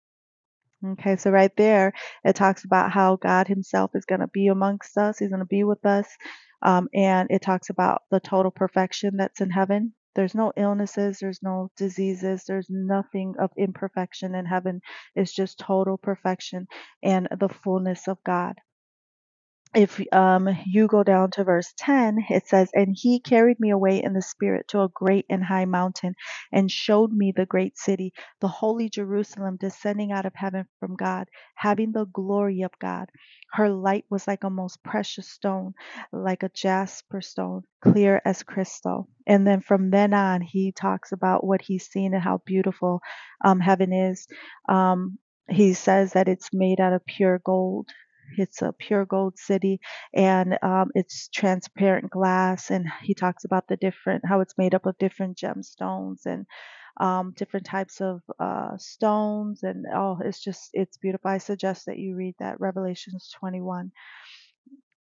Okay, 0.85 1.15
so 1.15 1.31
right 1.31 1.55
there, 1.57 1.93
it 2.23 2.35
talks 2.35 2.63
about 2.63 2.91
how 2.91 3.15
God 3.15 3.47
Himself 3.47 3.91
is 3.95 4.05
going 4.05 4.21
to 4.21 4.27
be 4.27 4.47
amongst 4.47 4.97
us. 4.97 5.17
He's 5.17 5.29
going 5.29 5.39
to 5.39 5.45
be 5.45 5.63
with 5.63 5.83
us. 5.85 6.07
Um, 6.61 6.87
and 6.93 7.29
it 7.31 7.41
talks 7.41 7.69
about 7.69 8.03
the 8.11 8.19
total 8.19 8.51
perfection 8.51 9.17
that's 9.17 9.41
in 9.41 9.49
heaven. 9.51 9.93
There's 10.15 10.35
no 10.35 10.51
illnesses, 10.57 11.19
there's 11.19 11.41
no 11.43 11.69
diseases, 11.77 12.43
there's 12.47 12.67
nothing 12.69 13.35
of 13.39 13.51
imperfection 13.57 14.35
in 14.35 14.45
heaven. 14.45 14.81
It's 15.15 15.33
just 15.33 15.59
total 15.59 15.97
perfection 15.97 16.67
and 17.03 17.27
the 17.39 17.49
fullness 17.49 18.07
of 18.07 18.23
God 18.23 18.55
if 19.75 20.01
um, 20.13 20.49
you 20.65 20.87
go 20.87 21.03
down 21.03 21.31
to 21.31 21.45
verse 21.45 21.73
10, 21.77 22.25
it 22.29 22.47
says, 22.47 22.69
And 22.73 22.95
he 22.99 23.19
carried 23.21 23.59
me 23.59 23.69
away 23.71 24.03
in 24.03 24.13
the 24.13 24.21
spirit 24.21 24.67
to 24.69 24.81
a 24.81 24.89
great 24.89 25.25
and 25.29 25.43
high 25.43 25.65
mountain 25.65 26.15
and 26.51 26.69
showed 26.69 27.11
me 27.13 27.31
the 27.35 27.45
great 27.45 27.77
city, 27.77 28.13
the 28.41 28.49
holy 28.49 28.89
Jerusalem, 28.89 29.57
descending 29.59 30.11
out 30.11 30.25
of 30.25 30.33
heaven 30.35 30.65
from 30.79 30.95
God, 30.97 31.29
having 31.55 31.93
the 31.93 32.05
glory 32.05 32.63
of 32.63 32.71
God. 32.81 33.07
Her 33.53 33.69
light 33.69 34.05
was 34.09 34.27
like 34.27 34.43
a 34.43 34.49
most 34.49 34.83
precious 34.83 35.29
stone, 35.29 35.73
like 36.11 36.43
a 36.43 36.49
jasper 36.49 37.21
stone, 37.21 37.63
clear 37.81 38.21
as 38.25 38.43
crystal. 38.43 39.07
And 39.27 39.47
then 39.47 39.61
from 39.61 39.91
then 39.91 40.13
on, 40.13 40.41
he 40.41 40.73
talks 40.73 41.13
about 41.13 41.45
what 41.45 41.61
he's 41.61 41.87
seen 41.87 42.13
and 42.13 42.23
how 42.23 42.41
beautiful 42.45 43.01
um, 43.45 43.59
heaven 43.61 43.93
is. 43.93 44.27
Um, 44.69 45.17
he 45.49 45.73
says 45.73 46.13
that 46.13 46.27
it's 46.27 46.49
made 46.53 46.79
out 46.81 46.93
of 46.93 47.05
pure 47.05 47.39
gold 47.43 47.87
it's 48.37 48.61
a 48.61 48.73
pure 48.73 49.05
gold 49.05 49.37
city 49.37 49.79
and 50.13 50.57
um, 50.61 50.89
it's 50.95 51.29
transparent 51.29 52.09
glass. 52.09 52.69
And 52.71 52.87
he 53.03 53.13
talks 53.13 53.45
about 53.45 53.67
the 53.67 53.77
different, 53.77 54.23
how 54.27 54.41
it's 54.41 54.57
made 54.57 54.75
up 54.75 54.85
of 54.85 54.97
different 54.97 55.37
gemstones 55.37 56.25
and 56.25 56.45
um, 56.99 57.33
different 57.35 57.65
types 57.65 58.01
of 58.01 58.21
uh, 58.39 58.77
stones. 58.77 59.63
And 59.63 59.85
oh, 59.93 60.19
it's 60.23 60.43
just, 60.43 60.69
it's 60.73 60.97
beautiful. 60.97 61.29
I 61.29 61.37
suggest 61.37 61.85
that 61.85 61.99
you 61.99 62.15
read 62.15 62.35
that, 62.39 62.59
Revelations 62.59 63.31
21. 63.39 63.91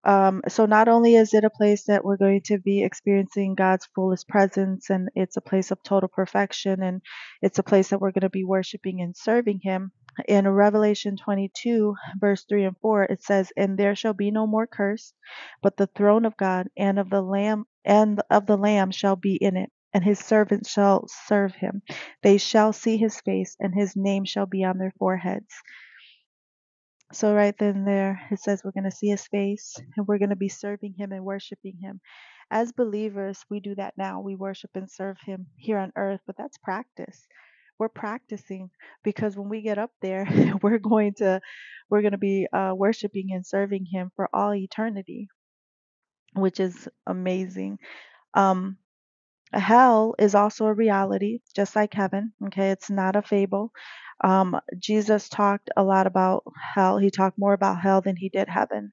Um, 0.06 0.42
so 0.46 0.66
not 0.66 0.86
only 0.86 1.16
is 1.16 1.34
it 1.34 1.42
a 1.42 1.50
place 1.50 1.84
that 1.86 2.04
we're 2.04 2.16
going 2.16 2.42
to 2.42 2.58
be 2.58 2.84
experiencing 2.84 3.56
God's 3.56 3.88
fullest 3.92 4.28
presence, 4.28 4.88
and 4.88 5.08
it's 5.16 5.36
a 5.36 5.40
place 5.40 5.72
of 5.72 5.82
total 5.82 6.08
perfection, 6.08 6.80
and 6.80 7.02
it's 7.42 7.58
a 7.58 7.64
place 7.64 7.88
that 7.88 8.00
we're 8.00 8.12
going 8.12 8.20
to 8.20 8.30
be 8.30 8.44
worshiping 8.44 9.00
and 9.00 9.16
serving 9.16 9.58
Him. 9.64 9.90
In 10.26 10.48
Revelation 10.48 11.16
22, 11.16 11.94
verse 12.18 12.44
3 12.44 12.64
and 12.64 12.76
4, 12.78 13.04
it 13.04 13.22
says, 13.22 13.52
"And 13.56 13.78
there 13.78 13.94
shall 13.94 14.14
be 14.14 14.30
no 14.30 14.46
more 14.46 14.66
curse, 14.66 15.12
but 15.62 15.76
the 15.76 15.86
throne 15.88 16.24
of 16.24 16.36
God 16.36 16.68
and 16.76 16.98
of 16.98 17.10
the 17.10 17.22
Lamb 17.22 17.66
and 17.84 18.22
of 18.30 18.46
the 18.46 18.56
Lamb 18.56 18.90
shall 18.90 19.16
be 19.16 19.36
in 19.36 19.56
it." 19.56 19.70
And 19.92 20.04
his 20.04 20.18
servants 20.18 20.70
shall 20.70 21.06
serve 21.08 21.54
him. 21.54 21.82
They 22.22 22.38
shall 22.38 22.72
see 22.72 22.96
his 22.96 23.20
face, 23.20 23.56
and 23.60 23.74
his 23.74 23.96
name 23.96 24.24
shall 24.24 24.46
be 24.46 24.64
on 24.64 24.78
their 24.78 24.92
foreheads. 24.98 25.54
So 27.12 27.34
right 27.34 27.56
then 27.58 27.84
there, 27.84 28.20
it 28.30 28.40
says 28.40 28.62
we're 28.64 28.72
going 28.72 28.84
to 28.84 28.90
see 28.96 29.08
his 29.08 29.26
face 29.28 29.76
and 29.96 30.06
we're 30.06 30.18
going 30.18 30.30
to 30.30 30.36
be 30.36 30.48
serving 30.48 30.94
him 30.98 31.12
and 31.12 31.24
worshiping 31.24 31.78
him. 31.80 32.00
As 32.50 32.72
believers, 32.72 33.44
we 33.48 33.60
do 33.60 33.74
that 33.76 33.94
now. 33.96 34.20
We 34.20 34.34
worship 34.36 34.70
and 34.74 34.90
serve 34.90 35.16
him 35.24 35.46
here 35.56 35.78
on 35.78 35.92
earth, 35.96 36.20
but 36.26 36.36
that's 36.36 36.58
practice. 36.58 37.26
We're 37.78 37.88
practicing 37.88 38.70
because 39.04 39.36
when 39.36 39.48
we 39.48 39.62
get 39.62 39.78
up 39.78 39.92
there, 40.02 40.26
we're 40.62 40.78
going 40.78 41.14
to 41.14 41.40
we're 41.90 42.02
going 42.02 42.12
to 42.12 42.18
be 42.18 42.46
uh, 42.52 42.72
worshiping 42.76 43.28
and 43.32 43.46
serving 43.46 43.86
him 43.86 44.10
for 44.16 44.28
all 44.34 44.54
eternity, 44.54 45.28
which 46.34 46.60
is 46.60 46.88
amazing. 47.06 47.78
Um, 48.34 48.78
hell 49.52 50.14
is 50.18 50.34
also 50.34 50.66
a 50.66 50.74
reality, 50.74 51.40
just 51.56 51.76
like 51.76 51.94
heaven. 51.94 52.32
Okay, 52.46 52.70
it's 52.70 52.90
not 52.90 53.16
a 53.16 53.22
fable. 53.22 53.72
Um, 54.24 54.60
Jesus 54.78 55.28
talked 55.28 55.70
a 55.76 55.84
lot 55.84 56.06
about 56.06 56.44
hell. 56.74 56.98
He 56.98 57.10
talked 57.10 57.38
more 57.38 57.54
about 57.54 57.80
hell 57.80 58.00
than 58.02 58.16
he 58.16 58.28
did 58.30 58.48
heaven. 58.48 58.92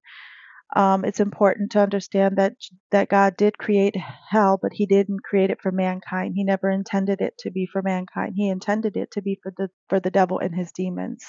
Um, 0.76 1.06
it's 1.06 1.20
important 1.20 1.72
to 1.74 1.82
understand 1.82 2.38
that 2.38 2.56
that 2.92 3.10
God 3.10 3.38
did 3.38 3.58
create 3.58 3.96
hell, 4.30 4.60
but 4.62 4.74
He 4.74 4.86
didn't 4.88 5.24
create 5.24 5.52
it 5.52 5.62
for 5.62 5.72
mankind. 5.72 6.34
He 6.36 6.44
never 6.44 6.70
intended 6.70 7.22
it 7.22 7.36
to 7.40 7.52
be 7.52 7.68
for 7.68 7.82
mankind. 7.84 8.34
He 8.38 8.50
intended 8.50 8.98
it 8.98 9.12
to 9.12 9.22
be 9.22 9.40
for 9.44 9.54
the 9.58 9.70
for 9.90 10.00
the 10.00 10.12
devil 10.12 10.40
and 10.40 10.56
his 10.56 10.72
demons. 10.74 11.26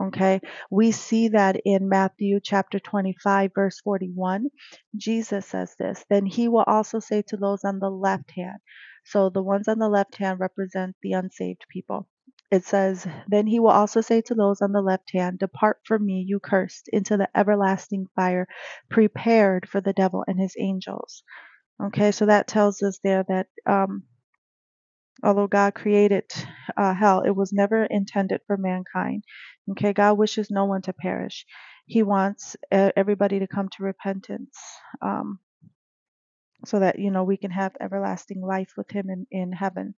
Okay, 0.00 0.40
we 0.70 0.92
see 0.92 1.28
that 1.28 1.56
in 1.64 1.88
Matthew 1.88 2.40
chapter 2.42 2.80
25, 2.80 3.52
verse 3.54 3.80
41. 3.80 4.48
Jesus 4.96 5.46
says 5.46 5.74
this 5.78 6.04
Then 6.10 6.26
he 6.26 6.48
will 6.48 6.64
also 6.66 7.00
say 7.00 7.22
to 7.28 7.36
those 7.38 7.64
on 7.64 7.80
the 7.80 7.90
left 7.90 8.32
hand, 8.32 8.58
so 9.04 9.30
the 9.30 9.42
ones 9.42 9.68
on 9.68 9.78
the 9.78 9.88
left 9.88 10.16
hand 10.16 10.40
represent 10.40 10.96
the 11.02 11.12
unsaved 11.14 11.64
people 11.70 12.08
it 12.50 12.64
says, 12.64 13.06
Then 13.28 13.46
he 13.46 13.60
will 13.60 13.70
also 13.70 14.00
say 14.00 14.20
to 14.22 14.34
those 14.34 14.60
on 14.62 14.72
the 14.72 14.82
left 14.82 15.12
hand, 15.12 15.38
Depart 15.38 15.78
from 15.84 16.04
me, 16.06 16.24
you 16.26 16.40
cursed, 16.40 16.88
into 16.92 17.16
the 17.16 17.28
everlasting 17.36 18.06
fire 18.16 18.46
prepared 18.90 19.68
for 19.68 19.80
the 19.80 19.92
devil 19.92 20.24
and 20.26 20.38
his 20.40 20.56
angels. 20.58 21.22
Okay, 21.82 22.12
so 22.12 22.26
that 22.26 22.48
tells 22.48 22.82
us 22.82 23.00
there 23.04 23.24
that 23.28 23.48
um, 23.66 24.04
although 25.22 25.46
God 25.46 25.74
created 25.74 26.24
uh, 26.76 26.94
hell, 26.94 27.22
it 27.22 27.36
was 27.36 27.52
never 27.52 27.84
intended 27.84 28.40
for 28.46 28.56
mankind. 28.56 29.24
Okay, 29.72 29.92
God 29.92 30.14
wishes 30.18 30.50
no 30.50 30.64
one 30.66 30.82
to 30.82 30.92
perish. 30.92 31.46
He 31.86 32.02
wants 32.02 32.56
everybody 32.72 33.40
to 33.40 33.46
come 33.48 33.68
to 33.70 33.82
repentance 33.84 34.56
um, 35.02 35.40
so 36.64 36.80
that, 36.80 36.98
you 36.98 37.10
know, 37.10 37.24
we 37.24 37.36
can 37.36 37.50
have 37.50 37.72
everlasting 37.80 38.40
life 38.42 38.72
with 38.76 38.90
Him 38.90 39.10
in, 39.10 39.26
in 39.30 39.52
heaven. 39.52 39.94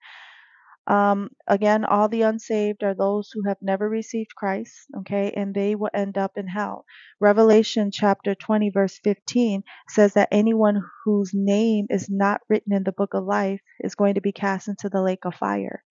Um, 0.87 1.31
again, 1.47 1.85
all 1.85 2.09
the 2.09 2.23
unsaved 2.23 2.83
are 2.83 2.95
those 2.95 3.31
who 3.33 3.43
have 3.47 3.59
never 3.63 3.89
received 3.89 4.35
Christ, 4.35 4.75
okay, 4.99 5.33
and 5.37 5.55
they 5.55 5.75
will 5.77 5.91
end 5.95 6.19
up 6.19 6.37
in 6.37 6.49
hell. 6.49 6.85
Revelation 7.21 7.91
chapter 7.93 8.35
20, 8.35 8.71
verse 8.71 8.99
15 9.05 9.63
says 9.89 10.15
that 10.15 10.29
anyone 10.33 10.83
whose 11.05 11.33
name 11.35 11.87
is 11.89 12.11
not 12.11 12.41
written 12.49 12.73
in 12.73 12.83
the 12.85 12.93
book 12.93 13.15
of 13.15 13.25
life 13.25 13.61
is 13.81 13.95
going 13.95 14.15
to 14.15 14.21
be 14.21 14.33
cast 14.33 14.69
into 14.69 14.89
the 14.89 15.03
lake 15.03 15.25
of 15.25 15.35
fire. 15.35 15.85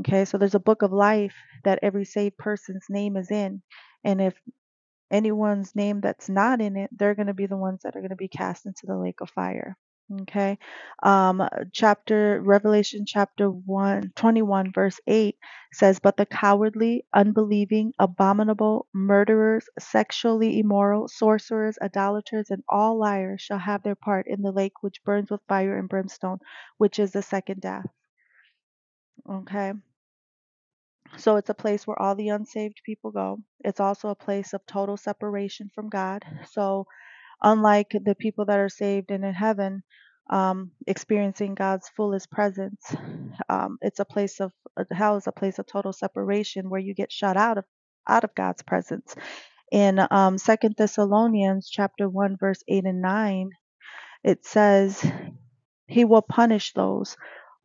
Okay, 0.00 0.24
so 0.24 0.38
there's 0.38 0.54
a 0.54 0.60
book 0.60 0.82
of 0.82 0.92
life 0.92 1.34
that 1.64 1.80
every 1.82 2.04
saved 2.04 2.38
person's 2.38 2.86
name 2.90 3.16
is 3.16 3.30
in, 3.30 3.62
and 4.04 4.20
if 4.20 4.34
anyone's 5.10 5.74
name 5.74 6.00
that's 6.00 6.28
not 6.28 6.60
in 6.60 6.76
it, 6.76 6.90
they're 6.92 7.14
going 7.14 7.28
to 7.28 7.34
be 7.34 7.46
the 7.46 7.56
ones 7.56 7.82
that 7.82 7.96
are 7.96 8.00
going 8.00 8.10
to 8.10 8.16
be 8.16 8.28
cast 8.28 8.66
into 8.66 8.86
the 8.86 8.96
lake 8.96 9.20
of 9.20 9.30
fire. 9.30 9.76
Okay. 10.12 10.58
Um, 11.04 11.48
chapter 11.72 12.40
Revelation 12.42 13.04
chapter 13.06 13.48
1 13.48 14.12
21 14.16 14.72
verse 14.72 14.98
8 15.06 15.36
says, 15.72 16.00
But 16.00 16.16
the 16.16 16.26
cowardly, 16.26 17.06
unbelieving, 17.14 17.92
abominable, 17.98 18.88
murderers, 18.92 19.68
sexually 19.78 20.58
immoral, 20.58 21.06
sorcerers, 21.08 21.78
idolaters, 21.80 22.50
and 22.50 22.64
all 22.68 22.98
liars 22.98 23.40
shall 23.40 23.58
have 23.58 23.84
their 23.84 23.94
part 23.94 24.26
in 24.26 24.42
the 24.42 24.50
lake 24.50 24.82
which 24.82 25.02
burns 25.04 25.30
with 25.30 25.42
fire 25.48 25.78
and 25.78 25.88
brimstone, 25.88 26.38
which 26.76 26.98
is 26.98 27.12
the 27.12 27.22
second 27.22 27.60
death. 27.60 27.86
Okay. 29.28 29.72
So 31.18 31.36
it's 31.36 31.50
a 31.50 31.54
place 31.54 31.86
where 31.86 32.00
all 32.00 32.16
the 32.16 32.30
unsaved 32.30 32.82
people 32.84 33.12
go. 33.12 33.38
It's 33.60 33.80
also 33.80 34.08
a 34.08 34.14
place 34.16 34.52
of 34.54 34.66
total 34.66 34.96
separation 34.96 35.70
from 35.74 35.88
God. 35.88 36.24
So 36.50 36.86
unlike 37.42 37.92
the 38.04 38.14
people 38.14 38.46
that 38.46 38.58
are 38.58 38.68
saved 38.68 39.10
and 39.10 39.24
in 39.24 39.34
heaven, 39.34 39.82
um, 40.30 40.72
experiencing 40.86 41.54
God's 41.54 41.88
fullest 41.96 42.30
presence, 42.30 42.94
um, 43.48 43.78
it's 43.82 44.00
a 44.00 44.04
place 44.04 44.40
of 44.40 44.52
uh, 44.76 44.84
hell 44.92 45.16
is 45.16 45.26
a 45.26 45.32
place 45.32 45.58
of 45.58 45.66
total 45.66 45.92
separation 45.92 46.70
where 46.70 46.80
you 46.80 46.94
get 46.94 47.12
shut 47.12 47.36
out 47.36 47.58
of 47.58 47.64
out 48.08 48.24
of 48.24 48.34
God's 48.34 48.62
presence. 48.62 49.14
In 49.72 50.00
um, 50.10 50.38
Second 50.38 50.76
Thessalonians 50.78 51.68
chapter 51.70 52.08
one 52.08 52.36
verse 52.38 52.62
eight 52.68 52.84
and 52.86 53.02
nine, 53.02 53.50
it 54.24 54.46
says, 54.46 55.04
"He 55.88 56.04
will 56.04 56.22
punish 56.22 56.72
those." 56.74 57.16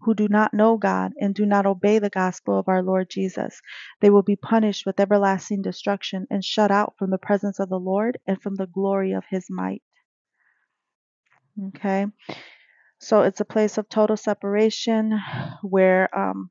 Who 0.05 0.13
do 0.13 0.27
not 0.27 0.53
know 0.53 0.77
God 0.77 1.13
and 1.19 1.35
do 1.35 1.45
not 1.45 1.65
obey 1.65 1.99
the 1.99 2.09
gospel 2.09 2.57
of 2.59 2.67
our 2.67 2.83
Lord 2.83 3.09
Jesus. 3.09 3.59
They 4.01 4.11
will 4.11 4.23
be 4.23 4.35
punished 4.35 4.85
with 4.85 4.99
everlasting 4.99 5.63
destruction 5.63 6.27
and 6.29 6.45
shut 6.45 6.71
out 6.71 6.93
from 6.97 7.09
the 7.09 7.17
presence 7.17 7.59
of 7.59 7.69
the 7.69 7.79
Lord 7.79 8.19
and 8.27 8.41
from 8.41 8.55
the 8.55 8.67
glory 8.67 9.13
of 9.13 9.23
his 9.29 9.47
might. 9.49 9.81
Okay. 11.67 12.05
So 12.99 13.23
it's 13.23 13.41
a 13.41 13.45
place 13.45 13.77
of 13.77 13.89
total 13.89 14.17
separation 14.17 15.19
where 15.61 16.15
um, 16.17 16.49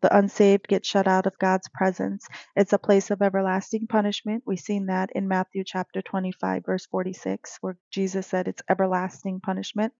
the 0.00 0.16
unsaved 0.16 0.68
get 0.68 0.84
shut 0.84 1.06
out 1.06 1.26
of 1.26 1.38
God's 1.38 1.68
presence. 1.68 2.26
It's 2.56 2.72
a 2.72 2.78
place 2.78 3.10
of 3.10 3.22
everlasting 3.22 3.86
punishment. 3.86 4.44
We've 4.46 4.58
seen 4.58 4.86
that 4.86 5.10
in 5.14 5.28
Matthew 5.28 5.62
chapter 5.64 6.02
25, 6.02 6.64
verse 6.64 6.86
46, 6.86 7.58
where 7.60 7.76
Jesus 7.90 8.26
said 8.26 8.48
it's 8.48 8.62
everlasting 8.68 9.40
punishment. 9.40 9.92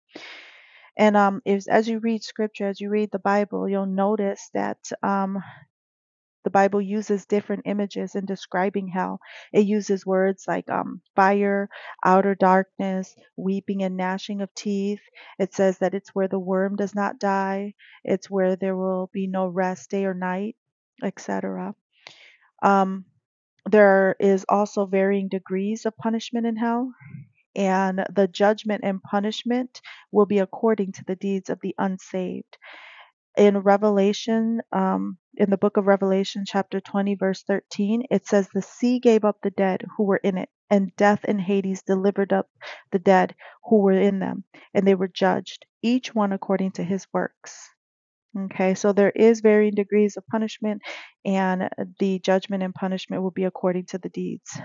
And 1.00 1.16
um, 1.16 1.42
if, 1.46 1.64
as 1.68 1.88
you 1.88 2.00
read 2.00 2.22
scripture, 2.24 2.68
as 2.68 2.80
you 2.80 2.90
read 2.90 3.10
the 3.10 3.18
Bible, 3.18 3.68
you'll 3.68 3.86
notice 3.86 4.50
that 4.54 4.78
um, 5.02 5.42
the 6.44 6.50
Bible 6.50 6.82
uses 6.82 7.26
different 7.26 7.62
images 7.66 8.14
in 8.14 8.26
describing 8.26 8.88
hell. 8.88 9.18
It 9.52 9.66
uses 9.66 10.06
words 10.06 10.44
like 10.46 10.70
um, 10.70 11.00
fire, 11.16 11.70
outer 12.04 12.34
darkness, 12.34 13.14
weeping 13.36 13.82
and 13.82 13.96
gnashing 13.96 14.42
of 14.42 14.54
teeth. 14.54 15.00
It 15.38 15.54
says 15.54 15.78
that 15.78 15.94
it's 15.94 16.14
where 16.14 16.28
the 16.28 16.38
worm 16.38 16.76
does 16.76 16.94
not 16.94 17.18
die, 17.18 17.74
it's 18.04 18.30
where 18.30 18.56
there 18.56 18.76
will 18.76 19.10
be 19.12 19.26
no 19.26 19.46
rest 19.48 19.90
day 19.90 20.04
or 20.04 20.14
night, 20.14 20.56
etc. 21.02 21.74
Um, 22.62 23.06
there 23.70 24.16
is 24.20 24.46
also 24.48 24.86
varying 24.86 25.28
degrees 25.28 25.86
of 25.86 25.96
punishment 25.96 26.46
in 26.46 26.56
hell, 26.56 26.92
and 27.54 28.04
the 28.14 28.28
judgment 28.28 28.82
and 28.84 29.02
punishment 29.02 29.80
will 30.12 30.26
be 30.26 30.38
according 30.38 30.92
to 30.92 31.04
the 31.06 31.16
deeds 31.16 31.50
of 31.50 31.60
the 31.62 31.74
unsaved 31.78 32.58
in 33.36 33.58
Revelation, 33.58 34.60
um, 34.72 35.18
in 35.36 35.50
the 35.50 35.56
book 35.56 35.76
of 35.76 35.86
Revelation, 35.86 36.44
chapter 36.46 36.80
20, 36.80 37.14
verse 37.14 37.42
13, 37.44 38.04
it 38.10 38.26
says, 38.26 38.48
The 38.48 38.62
sea 38.62 38.98
gave 38.98 39.24
up 39.24 39.38
the 39.42 39.50
dead 39.50 39.82
who 39.96 40.04
were 40.04 40.20
in 40.22 40.36
it, 40.36 40.50
and 40.68 40.94
death 40.96 41.20
and 41.24 41.40
Hades 41.40 41.82
delivered 41.82 42.32
up 42.32 42.48
the 42.92 42.98
dead 42.98 43.34
who 43.64 43.78
were 43.78 43.92
in 43.92 44.18
them, 44.18 44.44
and 44.74 44.86
they 44.86 44.94
were 44.94 45.08
judged, 45.08 45.64
each 45.82 46.14
one 46.14 46.32
according 46.32 46.72
to 46.72 46.84
his 46.84 47.06
works. 47.12 47.68
Okay, 48.38 48.74
so 48.74 48.92
there 48.92 49.10
is 49.10 49.40
varying 49.40 49.74
degrees 49.74 50.16
of 50.16 50.26
punishment, 50.26 50.82
and 51.24 51.68
the 51.98 52.18
judgment 52.20 52.62
and 52.62 52.74
punishment 52.74 53.22
will 53.22 53.32
be 53.32 53.44
according 53.44 53.86
to 53.86 53.98
the 53.98 54.08
deeds. 54.10 54.60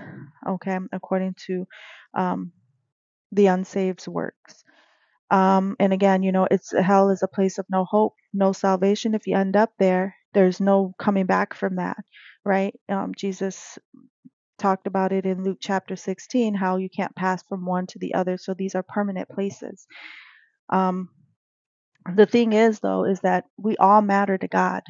Okay, 0.46 0.78
according 0.92 1.34
to 1.46 1.66
um, 2.14 2.52
the 3.32 3.46
unsaved's 3.46 4.08
works. 4.08 4.64
Um, 5.30 5.76
and 5.80 5.92
again, 5.92 6.22
you 6.22 6.32
know, 6.32 6.46
it's 6.50 6.72
hell 6.72 7.10
is 7.10 7.22
a 7.22 7.28
place 7.28 7.58
of 7.58 7.66
no 7.68 7.84
hope, 7.84 8.14
no 8.32 8.52
salvation. 8.52 9.14
If 9.14 9.26
you 9.26 9.36
end 9.36 9.56
up 9.56 9.72
there, 9.78 10.14
there's 10.34 10.60
no 10.60 10.94
coming 10.98 11.26
back 11.26 11.54
from 11.54 11.76
that, 11.76 11.98
right? 12.44 12.74
Um, 12.88 13.12
Jesus 13.16 13.78
talked 14.58 14.86
about 14.86 15.12
it 15.12 15.26
in 15.26 15.44
Luke 15.44 15.58
chapter 15.60 15.96
16, 15.96 16.54
how 16.54 16.76
you 16.76 16.88
can't 16.88 17.14
pass 17.16 17.42
from 17.48 17.66
one 17.66 17.86
to 17.88 17.98
the 17.98 18.14
other. 18.14 18.38
So 18.38 18.54
these 18.54 18.74
are 18.74 18.84
permanent 18.84 19.28
places. 19.28 19.86
Um, 20.70 21.10
the 22.14 22.26
thing 22.26 22.52
is, 22.52 22.80
though, 22.80 23.04
is 23.04 23.20
that 23.20 23.44
we 23.56 23.76
all 23.78 24.02
matter 24.02 24.38
to 24.38 24.48
God, 24.48 24.82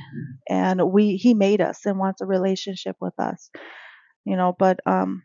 and 0.48 0.90
we 0.92 1.16
He 1.16 1.34
made 1.34 1.60
us 1.60 1.86
and 1.86 1.98
wants 1.98 2.20
a 2.20 2.26
relationship 2.26 2.96
with 3.00 3.14
us, 3.18 3.50
you 4.24 4.36
know. 4.36 4.54
But 4.58 4.80
um, 4.86 5.22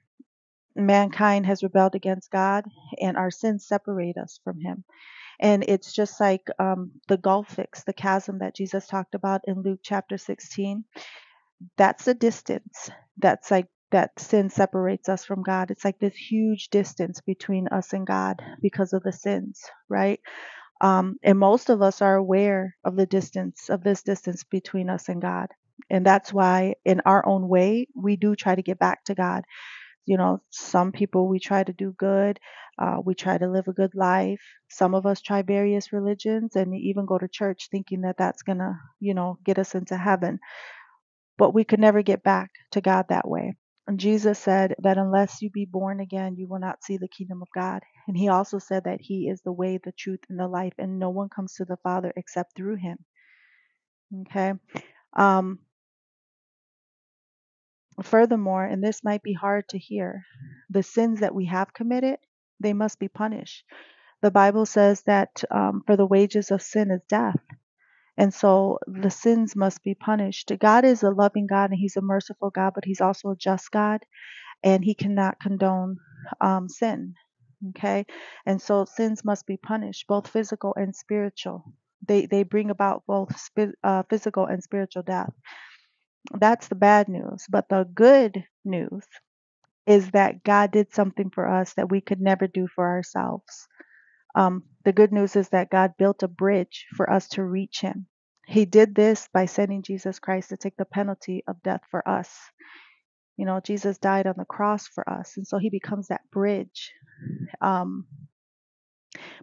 mankind 0.76 1.46
has 1.48 1.64
rebelled 1.64 1.96
against 1.96 2.32
God, 2.32 2.66
and 3.02 3.18
our 3.18 3.32
sins 3.32 3.68
separate 3.68 4.18
us 4.18 4.40
from 4.44 4.60
Him. 4.62 4.84
And 5.40 5.66
it's 5.68 5.94
just 5.94 6.20
like 6.22 6.48
um, 6.60 6.92
the 7.10 7.18
gulf 7.18 7.50
fix, 7.50 7.84
the 7.84 7.94
chasm 7.94 8.40
that 8.40 8.56
Jesus 8.56 8.88
talked 8.88 9.16
about 9.16 9.42
in 9.46 9.64
Luke 9.64 9.82
chapter 9.84 10.18
16. 10.18 10.86
That's 11.78 12.06
the 12.06 12.14
distance. 12.14 12.90
That's 13.18 13.52
like 13.52 13.68
that 13.92 14.20
sin 14.20 14.50
separates 14.50 15.10
us 15.10 15.26
from 15.26 15.44
God. 15.44 15.72
It's 15.72 15.86
like 15.86 16.00
this 16.00 16.16
huge 16.16 16.70
distance 16.70 17.22
between 17.22 17.68
us 17.70 17.94
and 17.94 18.08
God 18.08 18.42
because 18.62 18.94
of 18.94 19.04
the 19.04 19.14
sins, 19.14 19.62
right? 19.90 20.20
Um, 20.82 21.18
and 21.24 21.40
most 21.40 21.70
of 21.70 21.82
us 21.82 22.02
are 22.02 22.16
aware 22.16 22.76
of 22.86 22.96
the 22.96 23.06
distance, 23.06 23.70
of 23.70 23.84
this 23.84 24.04
distance 24.04 24.44
between 24.44 24.90
us 24.90 25.10
and 25.10 25.22
God. 25.22 25.48
And 25.90 26.06
that's 26.06 26.34
why, 26.34 26.76
in 26.86 27.02
our 27.06 27.26
own 27.28 27.48
way, 27.48 27.88
we 27.96 28.16
do 28.16 28.36
try 28.36 28.56
to 28.56 28.62
get 28.62 28.80
back 28.80 29.04
to 29.06 29.16
God. 29.16 29.44
You 30.06 30.18
know, 30.18 30.42
some 30.50 30.92
people 30.92 31.28
we 31.28 31.40
try 31.40 31.64
to 31.64 31.74
do 31.74 31.94
good, 31.98 32.40
uh, 32.80 32.98
we 33.04 33.16
try 33.16 33.38
to 33.38 33.48
live 33.48 33.68
a 33.68 33.74
good 33.74 33.94
life. 33.96 34.42
Some 34.70 34.96
of 34.96 35.06
us 35.06 35.22
try 35.22 35.42
various 35.44 35.94
religions 35.94 36.56
and 36.56 36.76
even 36.76 37.06
go 37.06 37.18
to 37.18 37.28
church 37.28 37.68
thinking 37.72 38.02
that 38.02 38.18
that's 38.18 38.44
going 38.44 38.58
to, 38.60 38.76
you 39.00 39.14
know, 39.14 39.38
get 39.46 39.60
us 39.60 39.76
into 39.76 39.98
heaven. 39.98 40.40
But 41.38 41.54
we 41.54 41.64
could 41.64 41.80
never 41.80 42.02
get 42.02 42.24
back 42.24 42.52
to 42.72 42.82
God 42.82 43.06
that 43.10 43.28
way. 43.28 43.56
And 43.88 44.00
Jesus 44.00 44.40
said 44.40 44.76
that 44.80 44.98
unless 44.98 45.42
you 45.42 45.50
be 45.50 45.66
born 45.66 46.00
again, 46.00 46.36
you 46.38 46.48
will 46.48 46.60
not 46.60 46.84
see 46.84 46.98
the 46.98 47.08
kingdom 47.08 47.42
of 47.42 47.48
God. 47.56 47.82
And 48.08 48.18
he 48.18 48.30
also 48.30 48.60
said 48.60 48.84
that 48.86 49.02
he 49.02 49.28
is 49.30 49.42
the 49.42 49.52
way, 49.52 49.80
the 49.84 49.92
truth, 49.92 50.22
and 50.30 50.40
the 50.40 50.48
life, 50.48 50.74
and 50.78 51.00
no 51.00 51.10
one 51.10 51.30
comes 51.30 51.56
to 51.56 51.66
the 51.66 51.78
Father 51.78 52.14
except 52.16 52.56
through 52.56 52.78
him. 52.78 52.98
Okay. 54.22 54.54
Um, 55.16 55.60
furthermore, 58.04 58.66
and 58.66 58.84
this 58.84 59.04
might 59.04 59.24
be 59.24 59.34
hard 59.34 59.68
to 59.70 59.78
hear, 59.80 60.24
the 60.70 60.84
sins 60.84 61.22
that 61.22 61.36
we 61.36 61.46
have 61.48 61.74
committed, 61.74 62.18
they 62.60 62.74
must 62.74 63.00
be 63.00 63.08
punished. 63.10 63.66
The 64.22 64.32
Bible 64.32 64.66
says 64.66 65.04
that 65.04 65.44
um, 65.52 65.84
for 65.86 65.98
the 65.98 66.06
wages 66.08 66.52
of 66.52 66.62
sin 66.62 66.92
is 66.92 67.02
death. 67.10 67.40
And 68.18 68.34
so 68.34 68.80
the 68.88 69.12
sins 69.12 69.56
must 69.56 69.84
be 69.84 69.96
punished. 69.96 70.52
God 70.60 70.86
is 70.86 71.04
a 71.04 71.12
loving 71.12 71.48
God 71.48 71.72
and 71.72 71.80
He's 71.80 71.98
a 71.98 72.02
merciful 72.02 72.52
God, 72.52 72.74
but 72.76 72.86
He's 72.86 73.02
also 73.02 73.32
a 73.32 73.36
just 73.36 73.72
God 73.72 74.02
and 74.64 74.84
He 74.84 74.96
cannot 74.96 75.40
condone 75.42 75.98
um, 76.42 76.70
sin. 76.70 77.16
Okay. 77.70 78.06
And 78.46 78.62
so 78.62 78.86
sins 78.86 79.26
must 79.26 79.48
be 79.48 79.58
punished, 79.58 80.08
both 80.08 80.28
physical 80.28 80.74
and 80.78 80.96
spiritual. 80.96 81.74
They, 82.08 82.26
they 82.28 82.44
bring 82.44 82.72
about 82.72 83.04
both 83.08 83.38
sp- 83.40 83.78
uh, 83.84 84.04
physical 84.10 84.46
and 84.48 84.64
spiritual 84.64 85.04
death. 85.04 85.32
That's 86.40 86.68
the 86.68 86.76
bad 86.76 87.10
news. 87.10 87.46
But 87.50 87.70
the 87.70 87.88
good 87.94 88.44
news 88.66 89.06
is 89.88 90.12
that 90.12 90.44
God 90.44 90.72
did 90.72 90.94
something 90.94 91.30
for 91.32 91.48
us 91.48 91.74
that 91.76 91.90
we 91.92 92.02
could 92.02 92.22
never 92.22 92.48
do 92.48 92.68
for 92.68 92.88
ourselves. 92.90 93.68
Um, 94.36 94.64
the 94.86 94.94
good 94.94 95.12
news 95.12 95.36
is 95.36 95.50
that 95.50 95.70
God 95.72 95.94
built 95.98 96.24
a 96.24 96.28
bridge 96.28 96.88
for 96.96 97.12
us 97.12 97.28
to 97.30 97.44
reach 97.44 97.82
Him. 97.82 98.08
He 98.48 98.66
did 98.66 98.96
this 98.96 99.28
by 99.34 99.46
sending 99.46 99.84
Jesus 99.84 100.20
Christ 100.20 100.50
to 100.50 100.58
take 100.58 100.78
the 100.78 100.86
penalty 100.86 101.44
of 101.48 101.62
death 101.64 101.82
for 101.92 102.08
us. 102.08 102.32
You 103.38 103.46
know, 103.46 103.60
Jesus 103.62 103.98
died 103.98 104.28
on 104.28 104.36
the 104.38 104.46
cross 104.46 104.88
for 104.88 105.10
us, 105.10 105.38
and 105.38 105.48
so 105.48 105.58
He 105.58 105.70
becomes 105.70 106.08
that 106.10 106.22
bridge. 106.32 106.92
Um, 107.62 108.06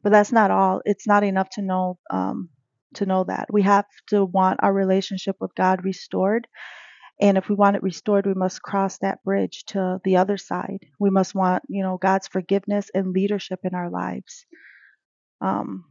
but 0.02 0.12
that's 0.12 0.32
not 0.32 0.50
all. 0.50 0.82
It's 0.86 1.06
not 1.08 1.24
enough 1.24 1.50
to 1.52 1.62
know 1.62 1.98
um, 2.10 2.50
to 2.94 3.06
know 3.06 3.24
that. 3.24 3.46
We 3.52 3.62
have 3.62 3.86
to 4.08 4.24
want 4.24 4.60
our 4.62 4.72
relationship 4.72 5.36
with 5.40 5.54
God 5.54 5.84
restored 5.84 6.46
and 7.20 7.38
if 7.38 7.48
we 7.48 7.54
want 7.54 7.76
it 7.76 7.82
restored, 7.82 8.26
we 8.26 8.34
must 8.34 8.62
cross 8.62 8.98
that 8.98 9.24
bridge 9.24 9.64
to 9.68 10.00
the 10.04 10.18
other 10.18 10.36
side. 10.36 10.86
We 11.00 11.10
must 11.10 11.34
want, 11.34 11.64
you 11.68 11.82
know, 11.82 11.98
God's 11.98 12.28
forgiveness 12.28 12.90
and 12.94 13.12
leadership 13.12 13.60
in 13.64 13.74
our 13.74 13.90
lives. 13.90 14.46
Um, 15.40 15.86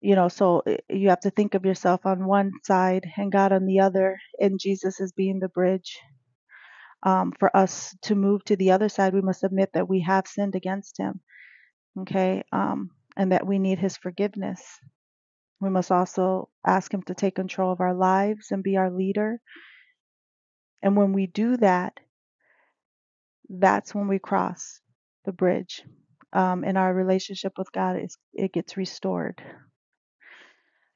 you 0.00 0.16
know, 0.16 0.28
so 0.28 0.62
eh, 0.66 0.78
you 0.90 1.10
have 1.10 1.20
to 1.20 1.30
think 1.30 1.54
of 1.54 1.64
yourself 1.64 2.06
on 2.06 2.26
one 2.26 2.52
side 2.64 3.06
and 3.16 3.32
God 3.32 3.52
on 3.52 3.66
the 3.66 3.80
other, 3.80 4.18
and 4.40 4.60
Jesus 4.60 5.00
is 5.00 5.12
being 5.12 5.40
the 5.40 5.48
bridge. 5.48 5.98
Um, 7.04 7.32
for 7.38 7.56
us 7.56 7.96
to 8.02 8.16
move 8.16 8.44
to 8.46 8.56
the 8.56 8.72
other 8.72 8.88
side, 8.88 9.14
we 9.14 9.22
must 9.22 9.44
admit 9.44 9.70
that 9.74 9.88
we 9.88 10.00
have 10.02 10.26
sinned 10.26 10.56
against 10.56 10.98
Him, 10.98 11.20
okay, 12.00 12.42
um, 12.52 12.90
and 13.16 13.32
that 13.32 13.46
we 13.46 13.58
need 13.60 13.78
His 13.78 13.96
forgiveness. 13.96 14.62
We 15.60 15.70
must 15.70 15.92
also 15.92 16.50
ask 16.66 16.92
Him 16.92 17.02
to 17.04 17.14
take 17.14 17.36
control 17.36 17.72
of 17.72 17.80
our 17.80 17.94
lives 17.94 18.50
and 18.52 18.62
be 18.62 18.76
our 18.76 18.90
leader. 18.90 19.40
And 20.82 20.96
when 20.96 21.12
we 21.12 21.28
do 21.28 21.56
that, 21.58 22.00
that's 23.50 23.94
when 23.94 24.08
we 24.08 24.18
cross 24.18 24.80
the 25.24 25.32
bridge 25.32 25.82
um, 26.32 26.64
and 26.64 26.76
our 26.78 26.92
relationship 26.92 27.52
with 27.58 27.72
god 27.72 27.96
is 27.98 28.16
it 28.34 28.52
gets 28.52 28.76
restored 28.76 29.42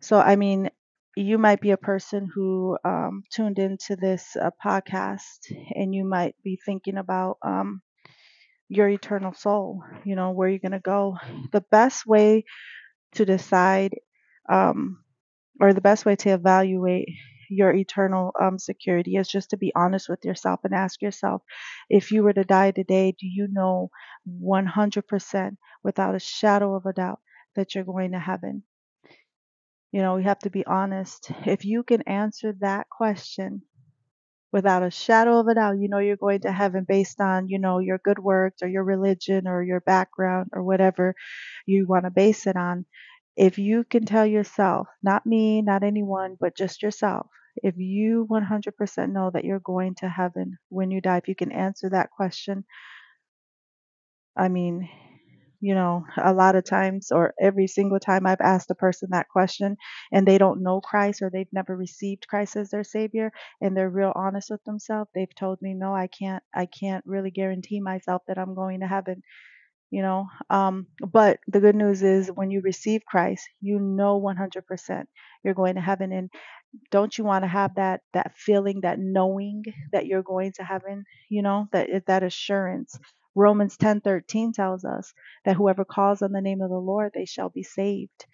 so 0.00 0.18
i 0.18 0.36
mean 0.36 0.70
you 1.16 1.36
might 1.38 1.60
be 1.60 1.72
a 1.72 1.76
person 1.76 2.26
who 2.34 2.78
um, 2.86 3.22
tuned 3.30 3.58
into 3.58 3.96
this 3.96 4.34
uh, 4.36 4.50
podcast 4.64 5.52
and 5.74 5.94
you 5.94 6.04
might 6.06 6.34
be 6.42 6.58
thinking 6.64 6.96
about 6.96 7.36
um, 7.42 7.82
your 8.68 8.88
eternal 8.88 9.32
soul 9.34 9.82
you 10.04 10.16
know 10.16 10.30
where 10.32 10.48
you're 10.48 10.70
to 10.70 10.80
go 10.80 11.16
the 11.52 11.64
best 11.70 12.06
way 12.06 12.44
to 13.12 13.24
decide 13.24 13.94
um, 14.52 15.04
or 15.60 15.72
the 15.74 15.80
best 15.80 16.06
way 16.06 16.16
to 16.16 16.30
evaluate 16.30 17.08
your 17.50 17.72
eternal 17.74 18.32
um, 18.40 18.58
security 18.58 19.16
is 19.16 19.28
just 19.28 19.50
to 19.50 19.56
be 19.58 19.72
honest 19.76 20.08
with 20.08 20.24
yourself 20.24 20.60
and 20.64 20.74
ask 20.74 21.02
yourself 21.02 21.42
if 21.90 22.10
you 22.12 22.22
were 22.24 22.32
to 22.34 22.44
die 22.44 22.72
today, 22.72 23.12
do 23.12 23.26
you 23.26 23.48
know 23.50 23.90
100% 24.26 25.58
without 25.84 26.14
a 26.16 26.20
shadow 26.20 26.74
of 26.76 26.86
a 26.86 26.92
doubt 26.92 27.20
that 27.56 27.74
you're 27.74 27.84
going 27.84 28.12
to 28.12 28.20
heaven? 28.20 28.64
You 29.92 30.00
know, 30.02 30.16
we 30.16 30.24
have 30.24 30.38
to 30.40 30.50
be 30.50 30.66
honest. 30.66 31.30
If 31.46 31.64
you 31.64 31.82
can 31.84 32.02
answer 32.02 32.52
that 32.60 32.88
question 32.90 33.62
without 34.52 34.82
a 34.82 34.90
shadow 34.90 35.40
of 35.40 35.48
a 35.48 35.54
doubt, 35.54 35.78
you 35.78 35.88
know 35.88 35.98
you're 35.98 36.16
going 36.16 36.40
to 36.42 36.52
heaven 36.52 36.84
based 36.88 37.20
on, 37.20 37.48
you 37.48 37.58
know, 37.58 37.78
your 37.80 37.98
good 37.98 38.18
works 38.20 38.62
or 38.62 38.68
your 38.68 38.84
religion 38.84 39.48
or 39.48 39.62
your 39.62 39.80
background 39.80 40.50
or 40.54 40.62
whatever 40.64 41.14
you 41.66 41.86
want 41.86 42.04
to 42.06 42.10
base 42.10 42.46
it 42.46 42.56
on 42.56 42.86
if 43.36 43.58
you 43.58 43.84
can 43.84 44.04
tell 44.06 44.26
yourself, 44.26 44.88
not 45.02 45.26
me, 45.26 45.62
not 45.62 45.82
anyone, 45.82 46.36
but 46.40 46.56
just 46.56 46.82
yourself, 46.82 47.28
if 47.56 47.76
you 47.76 48.24
100% 48.28 49.12
know 49.12 49.30
that 49.30 49.44
you're 49.44 49.60
going 49.60 49.94
to 49.96 50.08
heaven 50.08 50.58
when 50.70 50.90
you 50.90 51.00
die, 51.00 51.18
if 51.18 51.28
you 51.28 51.34
can 51.36 51.52
answer 51.52 51.90
that 51.90 52.10
question, 52.10 52.64
I 54.36 54.48
mean, 54.48 54.88
you 55.60 55.74
know, 55.74 56.04
a 56.16 56.32
lot 56.34 56.56
of 56.56 56.64
times 56.64 57.12
or 57.12 57.34
every 57.40 57.66
single 57.68 58.00
time 58.00 58.26
I've 58.26 58.40
asked 58.40 58.70
a 58.70 58.74
person 58.74 59.10
that 59.12 59.28
question 59.28 59.76
and 60.10 60.26
they 60.26 60.38
don't 60.38 60.62
know 60.62 60.80
Christ 60.80 61.22
or 61.22 61.30
they've 61.30 61.52
never 61.52 61.76
received 61.76 62.26
Christ 62.28 62.56
as 62.56 62.70
their 62.70 62.84
savior 62.84 63.32
and 63.60 63.76
they're 63.76 63.90
real 63.90 64.12
honest 64.16 64.50
with 64.50 64.64
themselves, 64.64 65.10
they've 65.14 65.34
told 65.34 65.62
me, 65.62 65.74
"No, 65.74 65.94
I 65.94 66.08
can't 66.08 66.42
I 66.54 66.66
can't 66.66 67.04
really 67.06 67.30
guarantee 67.30 67.80
myself 67.80 68.22
that 68.26 68.38
I'm 68.38 68.54
going 68.54 68.80
to 68.80 68.88
heaven." 68.88 69.22
You 69.92 70.02
know 70.02 70.26
um, 70.50 70.88
but 71.12 71.38
the 71.48 71.60
good 71.60 71.76
news 71.76 72.02
is 72.02 72.28
when 72.34 72.50
you 72.50 72.62
receive 72.62 73.02
christ 73.06 73.48
you 73.62 73.80
know 73.80 74.20
100% 74.20 75.04
you're 75.44 75.54
going 75.54 75.76
to 75.76 75.82
heaven 75.82 76.12
and 76.12 76.30
don't 76.90 77.18
you 77.18 77.24
want 77.24 77.44
to 77.44 77.48
have 77.48 77.74
that 77.76 78.00
that 78.14 78.32
feeling 78.36 78.80
that 78.82 78.98
knowing 78.98 79.64
that 79.92 80.06
you're 80.06 80.22
going 80.22 80.52
to 80.52 80.64
heaven 80.64 81.04
you 81.30 81.42
know 81.42 81.68
that 81.72 82.06
that 82.06 82.24
assurance? 82.24 82.98
Romans 83.36 83.76
10:13 83.78 84.54
tells 84.54 84.84
us 84.84 85.12
that 85.44 85.56
whoever 85.56 85.84
calls 85.84 86.22
on 86.22 86.32
the 86.32 86.42
name 86.42 86.62
of 86.62 86.70
the 86.70 86.76
lord 86.78 87.12
they 87.14 87.26
shall 87.26 87.50
be 87.50 87.62
saved 87.62 88.26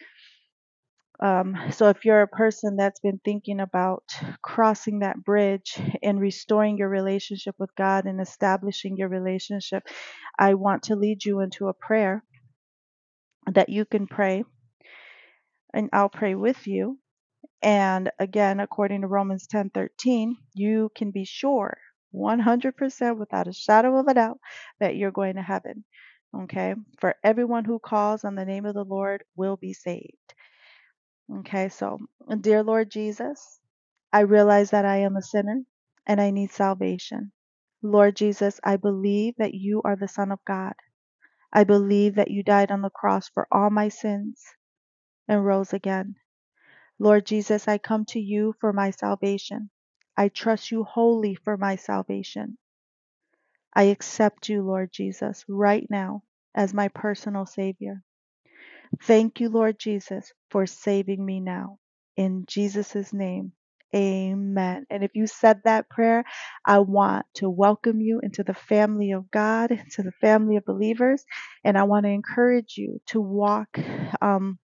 um, 1.20 1.56
so 1.72 1.88
if 1.88 2.04
you're 2.04 2.22
a 2.22 2.28
person 2.28 2.76
that's 2.76 3.00
been 3.00 3.20
thinking 3.24 3.60
about 3.60 4.04
crossing 4.42 5.00
that 5.00 5.22
bridge 5.24 5.80
and 6.02 6.20
restoring 6.20 6.78
your 6.78 6.88
relationship 6.88 7.56
with 7.58 7.74
God 7.76 8.06
and 8.06 8.20
establishing 8.20 8.96
your 8.96 9.08
relationship, 9.08 9.82
I 10.38 10.54
want 10.54 10.84
to 10.84 10.96
lead 10.96 11.24
you 11.24 11.40
into 11.40 11.68
a 11.68 11.74
prayer 11.74 12.22
that 13.52 13.68
you 13.68 13.84
can 13.84 14.06
pray, 14.06 14.44
and 15.72 15.88
I'll 15.92 16.08
pray 16.08 16.34
with 16.34 16.66
you. 16.66 16.98
And 17.62 18.10
again, 18.18 18.60
according 18.60 19.02
to 19.02 19.08
Romans 19.08 19.46
10:13, 19.46 20.36
you 20.54 20.90
can 20.94 21.10
be 21.10 21.24
sure 21.24 21.78
100% 22.12 23.18
without 23.18 23.48
a 23.48 23.52
shadow 23.52 23.98
of 23.98 24.06
a 24.08 24.14
doubt 24.14 24.38
that 24.80 24.96
you're 24.96 25.10
going 25.10 25.36
to 25.36 25.42
heaven. 25.42 25.84
Okay? 26.34 26.74
For 27.00 27.16
everyone 27.24 27.64
who 27.64 27.78
calls 27.78 28.24
on 28.24 28.34
the 28.34 28.44
name 28.44 28.66
of 28.66 28.74
the 28.74 28.84
Lord 28.84 29.24
will 29.36 29.56
be 29.56 29.72
saved. 29.72 30.34
Okay, 31.30 31.68
so, 31.68 31.98
dear 32.40 32.62
Lord 32.62 32.90
Jesus, 32.90 33.60
I 34.12 34.20
realize 34.20 34.70
that 34.70 34.86
I 34.86 34.98
am 34.98 35.16
a 35.16 35.22
sinner 35.22 35.62
and 36.06 36.20
I 36.20 36.30
need 36.30 36.50
salvation. 36.52 37.32
Lord 37.82 38.16
Jesus, 38.16 38.60
I 38.64 38.76
believe 38.76 39.34
that 39.38 39.54
you 39.54 39.82
are 39.84 39.96
the 39.96 40.08
Son 40.08 40.32
of 40.32 40.44
God. 40.46 40.74
I 41.52 41.64
believe 41.64 42.16
that 42.16 42.30
you 42.30 42.42
died 42.42 42.70
on 42.70 42.82
the 42.82 42.90
cross 42.90 43.28
for 43.28 43.48
all 43.52 43.70
my 43.70 43.88
sins 43.88 44.44
and 45.28 45.44
rose 45.44 45.72
again. 45.72 46.16
Lord 46.98 47.26
Jesus, 47.26 47.68
I 47.68 47.78
come 47.78 48.04
to 48.06 48.20
you 48.20 48.54
for 48.60 48.72
my 48.72 48.90
salvation. 48.90 49.70
I 50.16 50.28
trust 50.28 50.70
you 50.70 50.84
wholly 50.84 51.34
for 51.34 51.56
my 51.56 51.76
salvation. 51.76 52.58
I 53.74 53.84
accept 53.84 54.48
you, 54.48 54.62
Lord 54.62 54.92
Jesus, 54.92 55.44
right 55.48 55.86
now 55.90 56.22
as 56.54 56.74
my 56.74 56.88
personal 56.88 57.46
Savior. 57.46 58.02
Thank 59.02 59.40
you, 59.40 59.48
Lord 59.48 59.78
Jesus, 59.78 60.32
for 60.50 60.66
saving 60.66 61.24
me 61.24 61.40
now. 61.40 61.78
In 62.16 62.44
Jesus' 62.48 63.12
name, 63.12 63.52
amen. 63.94 64.86
And 64.90 65.04
if 65.04 65.12
you 65.14 65.26
said 65.26 65.62
that 65.64 65.88
prayer, 65.90 66.24
I 66.64 66.80
want 66.80 67.26
to 67.36 67.50
welcome 67.50 68.00
you 68.00 68.20
into 68.22 68.42
the 68.44 68.54
family 68.54 69.12
of 69.12 69.30
God, 69.30 69.70
into 69.72 70.02
the 70.02 70.12
family 70.20 70.56
of 70.56 70.64
believers. 70.64 71.24
And 71.64 71.78
I 71.78 71.84
want 71.84 72.06
to 72.06 72.10
encourage 72.10 72.76
you 72.76 73.00
to 73.08 73.20
walk. 73.20 73.78
Um, 74.22 74.58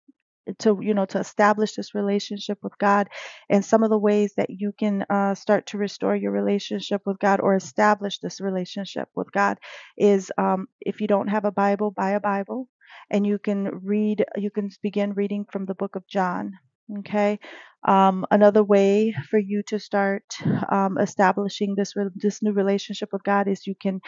to 0.59 0.79
you 0.83 0.95
know 0.95 1.07
to 1.07 1.19
establish 1.19 1.75
this 1.75 1.95
relationship 1.95 2.59
with 2.63 2.77
god 2.79 3.09
and 3.51 3.65
some 3.65 3.83
of 3.83 3.91
the 3.91 3.99
ways 3.99 4.35
that 4.37 4.51
you 4.51 4.73
can 4.79 5.05
uh, 5.11 5.35
start 5.35 5.67
to 5.67 5.79
restore 5.79 6.17
your 6.17 6.33
relationship 6.33 7.03
with 7.07 7.19
god 7.19 7.41
or 7.41 7.55
establish 7.57 8.19
this 8.19 8.41
relationship 8.41 9.09
with 9.15 9.31
god 9.33 9.59
is 9.97 10.33
um, 10.39 10.69
if 10.81 11.01
you 11.01 11.07
don't 11.07 11.29
have 11.29 11.45
a 11.45 11.53
bible 11.53 11.91
buy 11.91 12.11
a 12.13 12.21
bible 12.21 12.69
and 13.11 13.27
you 13.27 13.39
can 13.39 13.81
read 13.85 14.25
you 14.37 14.51
can 14.51 14.71
begin 14.83 15.13
reading 15.15 15.45
from 15.53 15.67
the 15.67 15.75
book 15.75 15.97
of 15.97 16.07
john 16.07 16.53
okay? 16.99 17.39
Um, 17.87 18.27
another 18.31 18.63
way 18.63 19.15
for 19.31 19.39
you 19.39 19.63
to 19.69 19.79
start 19.79 20.25
um, 20.71 20.99
establishing 20.99 21.75
this 21.75 21.97
re- 21.97 22.11
this 22.15 22.43
new 22.43 22.53
relationship 22.53 23.11
with 23.13 23.25
god 23.25 23.49
is 23.49 23.67
you 23.67 23.75
can 23.81 24.01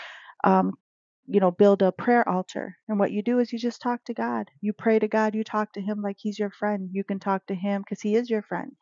um, 0.44 0.72
you 1.26 1.40
know 1.40 1.50
build 1.50 1.82
a 1.82 1.92
prayer 1.92 2.28
altar. 2.28 2.76
And 2.88 2.98
what 2.98 3.12
you 3.12 3.22
do 3.22 3.38
is 3.38 3.52
you 3.52 3.58
just 3.58 3.80
talk 3.82 4.04
to 4.04 4.14
god. 4.14 4.50
You 4.60 4.72
pray 4.72 4.98
to 4.98 5.08
god. 5.08 5.34
You 5.34 5.44
talk 5.44 5.72
to 5.74 5.80
him 5.80 6.02
like 6.02 6.16
he's 6.18 6.38
your 6.38 6.50
friend. 6.50 6.88
You 6.92 7.04
can 7.04 7.18
talk 7.20 7.46
to 7.46 7.54
him 7.54 7.82
because 7.82 8.00
he 8.02 8.14
is 8.16 8.30
your 8.30 8.42
friend 8.42 8.72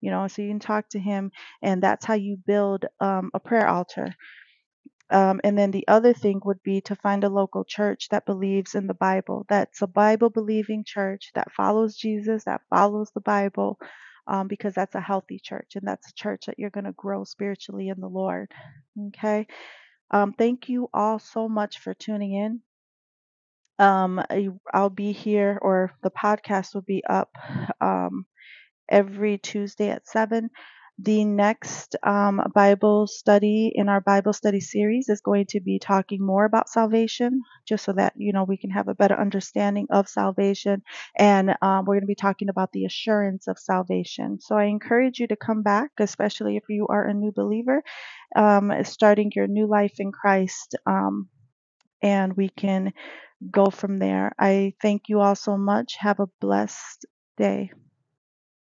you 0.00 0.10
know 0.10 0.26
so 0.26 0.42
you 0.42 0.48
can 0.48 0.58
talk 0.58 0.88
to 0.88 0.98
him 0.98 1.30
and 1.62 1.82
that's 1.82 2.04
how 2.04 2.14
you 2.14 2.36
build 2.46 2.84
um, 3.00 3.30
a 3.34 3.40
prayer 3.40 3.68
altar 3.68 4.14
um, 5.12 5.40
and 5.44 5.58
then 5.58 5.70
the 5.70 5.86
other 5.88 6.14
thing 6.14 6.40
would 6.44 6.62
be 6.62 6.80
to 6.82 6.96
find 6.96 7.24
a 7.24 7.28
local 7.30 7.64
church 7.64 8.08
that 8.10 8.26
believes 8.26 8.74
in 8.74 8.86
the 8.88 8.94
Bible, 8.94 9.46
that's 9.48 9.82
a 9.82 9.86
Bible 9.86 10.30
believing 10.30 10.84
church 10.84 11.30
that 11.34 11.52
follows 11.52 11.96
Jesus, 11.96 12.44
that 12.44 12.62
follows 12.70 13.10
the 13.14 13.20
Bible, 13.20 13.78
um, 14.26 14.48
because 14.48 14.74
that's 14.74 14.94
a 14.94 15.00
healthy 15.00 15.40
church 15.42 15.72
and 15.76 15.86
that's 15.86 16.08
a 16.08 16.14
church 16.14 16.46
that 16.46 16.58
you're 16.58 16.70
going 16.70 16.84
to 16.84 16.92
grow 16.92 17.24
spiritually 17.24 17.88
in 17.88 18.00
the 18.00 18.08
Lord. 18.08 18.50
Okay. 19.08 19.46
Um, 20.10 20.32
thank 20.34 20.68
you 20.68 20.88
all 20.94 21.18
so 21.18 21.48
much 21.48 21.78
for 21.80 21.94
tuning 21.94 22.34
in. 22.34 22.60
Um, 23.78 24.22
I'll 24.72 24.90
be 24.90 25.12
here, 25.12 25.58
or 25.60 25.92
the 26.02 26.10
podcast 26.10 26.74
will 26.74 26.82
be 26.82 27.02
up 27.08 27.30
um, 27.80 28.26
every 28.88 29.38
Tuesday 29.38 29.90
at 29.90 30.08
7 30.08 30.50
The 31.02 31.24
next 31.24 31.96
um, 32.04 32.40
Bible 32.54 33.06
study 33.08 33.72
in 33.74 33.88
our 33.88 34.00
Bible 34.00 34.32
study 34.32 34.60
series 34.60 35.08
is 35.08 35.20
going 35.20 35.46
to 35.46 35.60
be 35.60 35.78
talking 35.78 36.24
more 36.24 36.44
about 36.44 36.68
salvation, 36.68 37.42
just 37.66 37.84
so 37.84 37.92
that 37.94 38.12
you 38.16 38.32
know 38.32 38.44
we 38.44 38.56
can 38.56 38.70
have 38.70 38.88
a 38.88 38.94
better 38.94 39.18
understanding 39.20 39.88
of 39.90 40.08
salvation, 40.08 40.82
and 41.18 41.56
um, 41.60 41.84
we're 41.84 41.96
going 41.96 42.02
to 42.02 42.06
be 42.06 42.14
talking 42.14 42.48
about 42.48 42.70
the 42.72 42.84
assurance 42.84 43.48
of 43.48 43.58
salvation. 43.58 44.38
So 44.40 44.56
I 44.56 44.64
encourage 44.64 45.18
you 45.18 45.26
to 45.26 45.36
come 45.36 45.62
back, 45.62 45.90
especially 45.98 46.56
if 46.56 46.64
you 46.68 46.86
are 46.88 47.04
a 47.04 47.14
new 47.14 47.32
believer, 47.32 47.82
um, 48.36 48.72
starting 48.84 49.32
your 49.34 49.48
new 49.48 49.66
life 49.66 49.94
in 49.98 50.12
Christ, 50.12 50.76
um, 50.86 51.28
and 52.02 52.36
we 52.36 52.48
can 52.50 52.92
go 53.50 53.66
from 53.70 53.98
there. 53.98 54.32
I 54.38 54.74
thank 54.82 55.08
you 55.08 55.20
all 55.20 55.36
so 55.36 55.58
much. 55.58 55.96
Have 55.98 56.20
a 56.20 56.28
blessed 56.40 57.06
day. 57.38 57.72